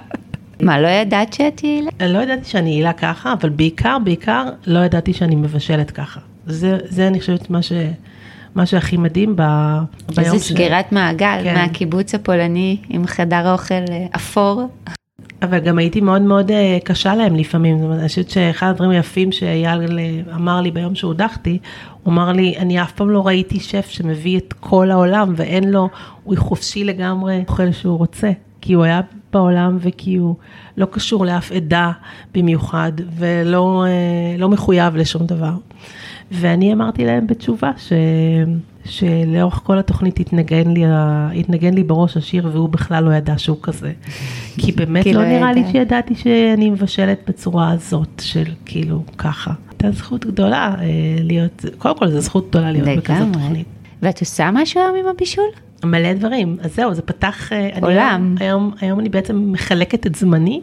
מה, 0.61 0.81
לא 0.81 0.87
ידעת 0.87 1.33
שאת 1.33 1.63
יעילה? 1.63 1.91
לא 2.07 2.19
ידעתי 2.19 2.49
שאני 2.49 2.69
יעילה 2.69 2.93
ככה, 2.93 3.33
אבל 3.33 3.49
בעיקר, 3.49 3.97
בעיקר, 4.03 4.45
לא 4.67 4.79
ידעתי 4.79 5.13
שאני 5.13 5.35
מבשלת 5.35 5.91
ככה. 5.91 6.19
זה, 6.45 6.77
זה 6.83 7.07
אני 7.07 7.19
חושבת 7.19 7.49
מה 7.49 7.61
ש... 7.61 7.71
מה 8.55 8.65
שהכי 8.65 8.97
מדהים 8.97 9.35
ב, 9.35 9.41
ביום 10.15 10.29
שלי. 10.29 10.39
זה 10.39 10.39
סגירת 10.39 10.91
מעגל 10.91 11.39
כן. 11.43 11.53
מהקיבוץ 11.53 12.15
הפולני 12.15 12.77
עם 12.89 13.07
חדר 13.07 13.51
אוכל 13.51 13.73
אה, 13.73 14.05
אפור. 14.15 14.67
אבל 15.41 15.59
גם 15.59 15.77
הייתי 15.77 16.01
מאוד 16.01 16.21
מאוד 16.21 16.51
אה, 16.51 16.77
קשה 16.83 17.15
להם 17.15 17.35
לפעמים, 17.35 17.77
זאת 17.77 17.85
אומרת, 17.85 17.99
אני 17.99 18.07
חושבת 18.07 18.29
שאחד 18.29 18.67
הדברים 18.67 18.91
היפים 18.91 19.31
שאייל 19.31 19.99
אה, 19.99 20.35
אמר 20.35 20.61
לי 20.61 20.71
ביום 20.71 20.95
שהודחתי, 20.95 21.59
הוא 22.03 22.13
אמר 22.13 22.31
לי, 22.31 22.57
אני 22.57 22.81
אף 22.81 22.91
פעם 22.91 23.09
לא 23.09 23.27
ראיתי 23.27 23.59
שף 23.59 23.87
שמביא 23.89 24.37
את 24.37 24.53
כל 24.59 24.91
העולם 24.91 25.33
ואין 25.35 25.71
לו, 25.71 25.89
הוא 26.23 26.37
חופשי 26.37 26.83
לגמרי, 26.83 27.43
אוכל 27.47 27.71
שהוא 27.71 27.97
רוצה, 27.97 28.31
כי 28.61 28.73
הוא 28.73 28.83
היה 28.83 29.01
בעולם 29.33 29.77
וכי 29.81 30.15
הוא 30.15 30.35
לא 30.77 30.85
קשור 30.85 31.25
לאף 31.25 31.51
עדה 31.51 31.91
במיוחד 32.33 32.91
ולא 33.17 33.85
לא 34.37 34.49
מחויב 34.49 34.95
לשום 34.95 35.25
דבר. 35.25 35.53
ואני 36.33 36.73
אמרתי 36.73 37.05
להם 37.05 37.27
בתשובה 37.27 37.71
ש... 37.77 37.93
שלאורך 38.85 39.61
כל 39.63 39.79
התוכנית 39.79 40.19
התנגן 40.19 40.71
לי, 40.71 40.83
התנגן 41.39 41.73
לי 41.73 41.83
בראש 41.83 42.17
השיר 42.17 42.49
והוא 42.53 42.69
בכלל 42.69 43.03
לא 43.03 43.13
ידע 43.13 43.37
שהוא 43.37 43.57
כזה. 43.61 43.91
כי 44.57 44.71
באמת 44.71 45.05
לא, 45.05 45.11
לא 45.11 45.27
נראה 45.27 45.53
לי 45.53 45.63
שידעתי 45.71 46.15
שאני 46.15 46.69
מבשלת 46.69 47.19
בצורה 47.27 47.71
הזאת 47.71 48.21
של 48.25 48.43
כאילו 48.65 49.03
ככה. 49.17 49.53
הייתה 49.69 49.91
זכות 49.91 50.25
גדולה 50.25 50.75
אה, 50.79 50.85
להיות, 51.19 51.65
קודם 51.77 51.97
כל 51.97 52.07
זו 52.07 52.19
זכות 52.19 52.49
גדולה 52.49 52.71
להיות 52.71 52.87
בכזאת 52.97 53.27
תוכנית. 53.33 53.67
ואת 54.01 54.19
עושה 54.19 54.49
משהו 54.53 54.81
היום 54.81 54.95
עם 54.95 55.07
הבישול? 55.07 55.45
מלא 55.85 56.13
דברים, 56.13 56.57
אז 56.61 56.75
זהו, 56.75 56.93
זה 56.93 57.01
פתח, 57.01 57.53
אה, 57.53 57.69
עולם. 57.81 58.35
אני, 58.37 58.45
היום, 58.45 58.71
היום 58.81 58.99
אני 58.99 59.09
בעצם 59.09 59.51
מחלקת 59.51 60.07
את 60.07 60.15
זמני 60.15 60.61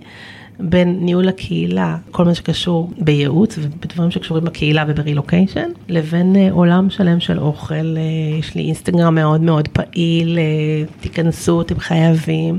בין 0.60 0.98
ניהול 1.00 1.28
הקהילה, 1.28 1.96
כל 2.10 2.24
מה 2.24 2.34
שקשור 2.34 2.90
בייעוץ 2.98 3.58
ובדברים 3.58 4.10
שקשורים 4.10 4.44
בקהילה 4.44 4.84
וברילוקיישן, 4.88 5.68
לבין 5.88 6.36
uh, 6.36 6.52
עולם 6.52 6.90
שלם 6.90 7.20
של 7.20 7.38
אוכל. 7.38 7.74
Uh, 7.74 8.38
יש 8.38 8.54
לי 8.54 8.62
אינסטגרם 8.62 9.14
מאוד 9.14 9.40
מאוד 9.40 9.68
פעיל, 9.68 10.38
uh, 10.38 11.02
תיכנסו, 11.02 11.60
אתם 11.60 11.78
חייבים, 11.78 12.58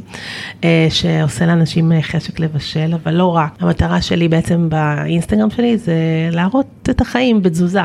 שעושה 0.89 1.45
לאנשים 1.45 1.91
חשק 2.01 2.39
לבשל, 2.39 2.93
אבל 2.93 3.13
לא 3.13 3.35
רק. 3.35 3.55
המטרה 3.59 4.01
שלי 4.01 4.27
בעצם 4.27 4.69
באינסטגרם 4.69 5.49
שלי 5.49 5.77
זה 5.77 5.95
להראות 6.31 6.89
את 6.89 7.01
החיים 7.01 7.41
בתזוזה. 7.41 7.81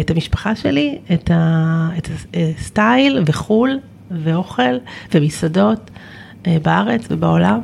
את 0.00 0.10
המשפחה 0.10 0.56
שלי, 0.56 0.98
את, 1.12 1.30
את 1.98 2.08
הסטייל 2.34 3.22
וחו"ל 3.26 3.78
ואוכל 4.10 4.76
ומסעדות 5.14 5.90
בארץ 6.62 7.06
ובעולם. 7.10 7.60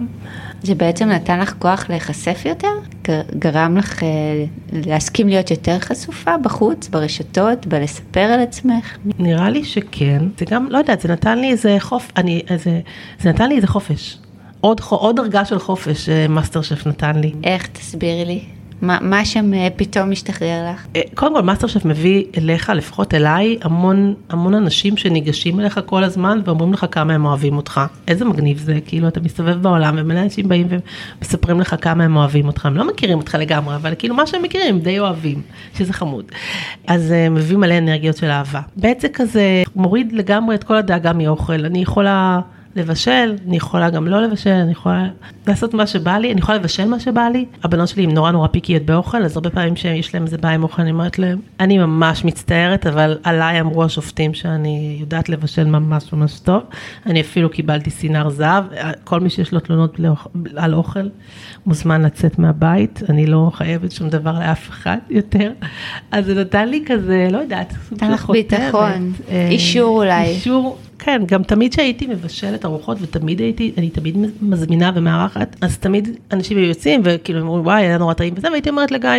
זה 0.62 0.74
בעצם 0.74 1.08
נתן 1.08 1.40
לך 1.40 1.54
כוח 1.58 1.86
להיחשף 1.88 2.42
יותר? 2.44 2.68
גרם 3.38 3.76
לך 3.76 4.02
אה, 4.02 4.08
להסכים 4.72 5.28
להיות 5.28 5.50
יותר 5.50 5.78
חשופה 5.78 6.38
בחוץ, 6.38 6.88
ברשתות, 6.88 7.66
בלספר 7.66 8.20
על 8.20 8.40
עצמך? 8.40 8.96
נראה 9.18 9.50
לי 9.50 9.64
שכן. 9.64 10.24
זה 10.38 10.44
גם, 10.50 10.66
לא 10.70 10.78
יודעת, 10.78 11.00
זה 11.00 11.08
נתן 11.08 11.38
לי 11.38 11.50
איזה 11.50 11.76
חופ... 11.78 12.12
אני, 12.16 12.42
איזה, 12.50 12.80
זה 13.20 13.28
נתן 13.28 13.48
לי 13.48 13.56
איזה 13.56 13.66
חופש. 13.66 14.18
עוד, 14.60 14.80
עוד 14.88 15.16
דרגה 15.16 15.44
של 15.44 15.58
חופש 15.58 16.08
אה, 16.08 16.28
מאסטר 16.28 16.62
שף 16.62 16.86
נתן 16.86 17.16
לי. 17.16 17.32
איך? 17.44 17.66
תסבירי 17.66 18.24
לי. 18.24 18.59
מה, 18.82 18.98
מה 19.00 19.24
שם 19.24 19.54
אה, 19.54 19.68
פתאום 19.76 20.10
משתחרר 20.10 20.70
לך? 20.72 20.86
אה, 20.96 21.00
קודם 21.14 21.34
כל, 21.34 21.42
מאסטר 21.42 21.66
שף 21.66 21.84
מביא 21.84 22.24
אליך, 22.38 22.72
לפחות 22.76 23.14
אליי, 23.14 23.58
המון, 23.62 24.14
המון 24.28 24.54
אנשים 24.54 24.96
שניגשים 24.96 25.60
אליך 25.60 25.80
כל 25.86 26.04
הזמן 26.04 26.40
ואומרים 26.44 26.72
לך 26.72 26.86
כמה 26.90 27.12
הם 27.14 27.24
אוהבים 27.24 27.56
אותך. 27.56 27.80
איזה 28.08 28.24
מגניב 28.24 28.58
זה, 28.58 28.78
כאילו, 28.86 29.08
אתה 29.08 29.20
מסתובב 29.20 29.62
בעולם 29.62 29.94
ומלא 29.98 30.18
אנשים 30.18 30.48
באים 30.48 30.66
ומספרים 31.18 31.60
לך 31.60 31.74
כמה 31.80 32.04
הם 32.04 32.16
אוהבים 32.16 32.46
אותך. 32.46 32.66
הם 32.66 32.76
לא 32.76 32.88
מכירים 32.88 33.18
אותך 33.18 33.34
לגמרי, 33.40 33.74
אבל 33.74 33.94
כאילו 33.98 34.14
מה 34.14 34.26
שהם 34.26 34.42
מכירים, 34.42 34.80
די 34.80 34.98
אוהבים, 34.98 35.42
שזה 35.78 35.92
חמוד. 35.92 36.24
אז 36.86 37.10
אה, 37.10 37.30
מביא 37.30 37.56
מלא 37.56 37.78
אנרגיות 37.78 38.16
של 38.16 38.26
אהבה. 38.26 38.60
בעצם 38.76 39.08
כזה 39.08 39.62
מוריד 39.76 40.12
לגמרי 40.12 40.54
את 40.54 40.64
כל 40.64 40.76
הדאגה 40.76 41.12
מאוכל. 41.12 41.64
אני 41.64 41.82
יכולה... 41.82 42.40
לבשל, 42.76 43.36
אני 43.48 43.56
יכולה 43.56 43.90
גם 43.90 44.08
לא 44.08 44.22
לבשל, 44.22 44.50
אני 44.50 44.72
יכולה 44.72 45.08
לעשות 45.46 45.74
מה 45.74 45.86
שבא 45.86 46.18
לי, 46.18 46.32
אני 46.32 46.40
יכולה 46.40 46.58
לבשל 46.58 46.88
מה 46.88 47.00
שבא 47.00 47.28
לי. 47.32 47.44
הבנות 47.64 47.88
שלי 47.88 48.04
הן 48.04 48.10
נורא 48.10 48.30
נורא 48.30 48.48
פיקיות 48.48 48.82
באוכל, 48.82 49.22
אז 49.22 49.36
הרבה 49.36 49.50
פעמים 49.50 49.76
שיש 49.76 50.14
להם 50.14 50.24
איזה 50.24 50.38
בעיה 50.38 50.54
עם 50.54 50.62
אוכל, 50.62 50.82
אני 50.82 50.90
אומרת 50.90 51.18
להם, 51.18 51.38
אני 51.60 51.78
ממש 51.78 52.24
מצטערת, 52.24 52.86
אבל 52.86 53.18
עליי 53.22 53.60
אמרו 53.60 53.84
השופטים 53.84 54.34
שאני 54.34 54.96
יודעת 55.00 55.28
לבשל 55.28 55.64
ממש 55.64 56.12
ממש 56.12 56.38
טוב. 56.40 56.62
אני 57.06 57.20
אפילו 57.20 57.50
קיבלתי 57.50 57.90
סינר 57.90 58.28
זהב, 58.28 58.64
כל 59.04 59.20
מי 59.20 59.30
שיש 59.30 59.52
לו 59.52 59.60
תלונות 59.60 60.00
על 60.56 60.74
אוכל 60.74 61.08
מוזמן 61.66 62.02
לצאת 62.02 62.38
מהבית, 62.38 63.02
אני 63.08 63.26
לא 63.26 63.50
חייבת 63.54 63.92
שום 63.92 64.08
דבר 64.08 64.38
לאף 64.38 64.68
אחד 64.68 64.98
יותר. 65.10 65.52
אז 66.10 66.26
זה 66.26 66.34
נתן 66.34 66.68
לי 66.68 66.84
כזה, 66.86 67.28
לא 67.30 67.38
יודעת, 67.38 67.74
סוג 67.88 67.98
של 68.00 68.12
לך 68.12 68.30
ביטחון, 68.30 69.12
אה, 69.28 69.48
אישור 69.50 69.98
אולי. 69.98 70.24
אישור. 70.24 70.78
כן, 71.00 71.22
גם 71.26 71.42
תמיד 71.42 71.72
שהייתי 71.72 72.06
מבשלת 72.06 72.64
ארוחות 72.64 72.98
ותמיד 73.00 73.40
הייתי, 73.40 73.72
אני 73.78 73.90
תמיד 73.90 74.16
מזמינה 74.42 74.90
ומארחת, 74.94 75.56
אז 75.60 75.78
תמיד 75.78 76.08
אנשים 76.32 76.56
היו 76.56 76.66
יוצאים 76.66 77.00
וכאילו 77.04 77.40
הם 77.40 77.46
אומרים 77.46 77.64
וואי 77.66 77.82
היה 77.82 77.98
נורא 77.98 78.14
טעים 78.14 78.34
וזה, 78.36 78.48
והייתי 78.50 78.70
אומרת 78.70 78.90
לגיא, 78.90 79.10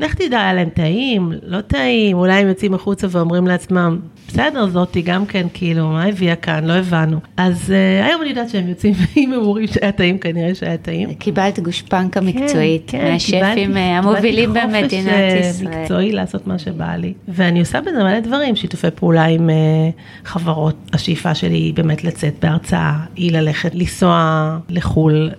לך 0.00 0.14
תדע, 0.14 0.40
היה 0.40 0.54
להם 0.54 0.68
טעים, 0.68 1.32
לא 1.42 1.60
טעים, 1.60 2.16
אולי 2.16 2.32
הם 2.32 2.48
יוצאים 2.48 2.74
החוצה 2.74 3.06
ואומרים 3.10 3.46
לעצמם, 3.46 3.98
בסדר, 4.28 4.66
זאתי 4.68 5.02
גם 5.02 5.26
כן, 5.26 5.46
כאילו, 5.54 5.88
מה 5.88 6.04
הביאה 6.04 6.36
כאן, 6.36 6.64
לא 6.64 6.72
הבנו. 6.72 7.18
אז 7.36 7.70
uh, 7.70 8.06
היום 8.06 8.22
אני 8.22 8.30
יודעת 8.30 8.48
שהם 8.48 8.68
יוצאים, 8.68 8.94
אם 9.16 9.32
הם 9.32 9.40
אומרים 9.40 9.66
שהיה 9.66 9.92
טעים, 9.92 10.18
כנראה 10.18 10.54
שהיה 10.54 10.76
טעים. 10.76 11.14
קיבלת 11.14 11.58
גושפנקה 11.58 12.20
כן, 12.20 12.26
מקצועית, 12.26 12.82
כן, 12.86 13.12
מהשפים 13.12 13.76
אה, 13.76 13.98
המובילים 13.98 14.50
במדינת 14.50 14.68
אה, 14.68 14.82
ישראל. 14.82 14.88
קיבלתי 14.88 15.52
חופש 15.52 15.62
מקצועי 15.62 16.12
לעשות 16.12 16.46
מה 16.46 16.58
שבא 16.58 16.96
לי. 16.96 17.12
ואני 17.28 17.60
עושה 17.60 17.80
בזה 17.80 18.04
מלא 18.04 18.20
דברים, 18.20 18.56
שיתופי 18.56 18.90
פעולה 18.94 19.24
עם 19.24 19.50
uh, 19.50 20.28
חברות. 20.28 20.76
השאיפה 20.92 21.34
שלי 21.34 21.56
היא 21.56 21.74
באמת 21.74 22.04
לצאת 22.04 22.34
בהרצאה, 22.42 22.98
היא 23.16 23.32
ללכת, 23.32 23.74
לנסוע 23.74 24.58
לחו"ל 24.68 25.30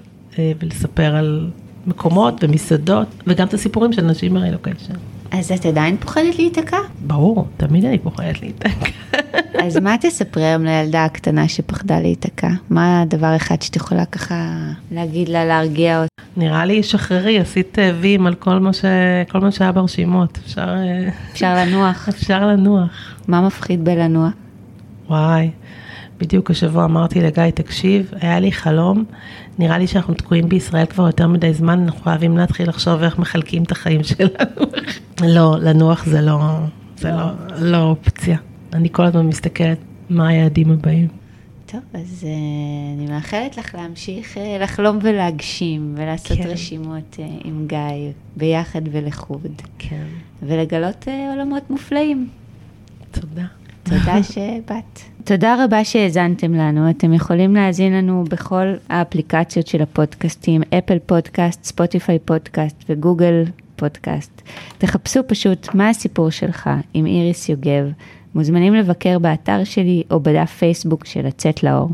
ולספר 0.59 1.15
על 1.15 1.49
מקומות 1.87 2.43
ומסעדות, 2.43 3.07
וגם 3.27 3.47
את 3.47 3.53
הסיפורים 3.53 3.93
של 3.93 4.01
נשים 4.01 4.33
ברילוקיישן. 4.33 4.93
אז 5.31 5.51
את 5.51 5.65
עדיין 5.65 5.97
פוחדת 5.97 6.35
להיתקע? 6.35 6.77
ברור, 6.99 7.47
תמיד 7.57 7.85
אני 7.85 7.97
פוחדת 7.97 8.41
להיתקע. 8.41 8.89
אז 9.65 9.77
מה 9.77 9.95
תספרי 10.01 10.45
היום 10.45 10.63
לילדה 10.63 11.05
הקטנה 11.05 11.47
שפחדה 11.47 11.99
להיתקע? 11.99 12.49
מה 12.69 13.01
הדבר 13.01 13.35
אחד 13.35 13.61
שאת 13.61 13.75
יכולה 13.75 14.05
ככה 14.05 14.55
להגיד 14.91 15.29
לה, 15.29 15.45
להרגיע 15.45 16.01
אותה? 16.01 16.23
נראה 16.37 16.65
לי, 16.65 16.83
שחררי, 16.83 17.39
עשית 17.39 17.77
וים 17.99 18.27
על 18.27 18.35
כל 18.35 18.59
מה, 18.59 18.73
ש... 18.73 18.85
כל 19.31 19.39
מה 19.39 19.51
שהיה 19.51 19.71
ברשימות. 19.71 20.39
אפשר... 20.45 20.69
אה, 20.69 21.09
אפשר 21.31 21.55
לנוח. 21.55 22.09
אפשר 22.09 22.47
לנוח. 22.47 23.15
מה 23.27 23.41
מפחיד 23.41 23.85
בלנוח? 23.85 24.31
וואי, 25.09 25.49
בדיוק 26.19 26.51
השבוע 26.51 26.85
אמרתי 26.85 27.21
לגיא, 27.21 27.49
תקשיב, 27.49 28.11
היה 28.21 28.39
לי 28.39 28.51
חלום, 28.51 29.03
נראה 29.59 29.77
לי 29.77 29.87
שאנחנו 29.87 30.13
תקועים 30.13 30.49
בישראל 30.49 30.85
כבר 30.85 31.05
יותר 31.05 31.27
מדי 31.27 31.53
זמן, 31.53 31.79
אנחנו 31.79 32.01
חייבים 32.01 32.37
להתחיל 32.37 32.69
לחשוב 32.69 33.03
איך 33.03 33.19
מחלקים 33.19 33.63
את 33.63 33.71
החיים 33.71 34.03
שלנו. 34.03 34.65
לא, 35.35 35.55
לנוח 35.61 36.05
זה 36.05 36.21
לא, 36.21 36.39
זה 36.97 37.11
לא, 37.11 37.25
לא 37.57 37.83
אופציה. 37.83 38.37
אני 38.73 38.89
כל 38.91 39.05
הזמן 39.05 39.27
מסתכלת 39.27 39.77
מה 40.09 40.27
היעדים 40.27 40.71
הבאים. 40.71 41.07
טוב, 41.65 41.81
אז 41.93 42.23
uh, 42.23 42.97
אני 42.97 43.07
מאחלת 43.11 43.57
לך 43.57 43.75
להמשיך 43.75 44.37
uh, 44.37 44.39
לחלום 44.63 44.99
ולהגשים, 45.01 45.95
ולעשות 45.97 46.37
כן. 46.37 46.47
רשימות 46.47 47.17
uh, 47.17 47.21
עם 47.43 47.65
גיא, 47.67 48.11
ביחד 48.37 48.81
ולחוד. 48.91 49.61
כן. 49.79 50.05
ולגלות 50.43 51.07
uh, 51.07 51.33
עולמות 51.33 51.69
מופלאים. 51.69 52.27
תודה. 53.11 53.45
תודה 53.83 54.23
שבאת. 54.33 54.99
תודה 55.29 55.63
רבה 55.63 55.85
שהאזנתם 55.85 56.53
לנו. 56.53 56.89
אתם 56.89 57.13
יכולים 57.13 57.55
להאזין 57.55 57.93
לנו 57.93 58.23
בכל 58.29 58.73
האפליקציות 58.89 59.67
של 59.67 59.81
הפודקאסטים, 59.81 60.61
אפל 60.77 60.99
פודקאסט, 61.05 61.63
ספוטיפיי 61.63 62.19
פודקאסט 62.19 62.83
וגוגל 62.89 63.43
פודקאסט. 63.75 64.41
תחפשו 64.77 65.19
פשוט 65.27 65.73
מה 65.73 65.89
הסיפור 65.89 66.29
שלך 66.29 66.69
עם 66.93 67.05
איריס 67.05 67.49
יוגב. 67.49 67.91
מוזמנים 68.35 68.73
לבקר 68.73 69.19
באתר 69.19 69.63
שלי 69.63 70.03
או 70.11 70.19
בדף 70.19 70.51
פייסבוק 70.59 71.05
של 71.05 71.27
לצאת 71.27 71.63
לאור. 71.63 71.89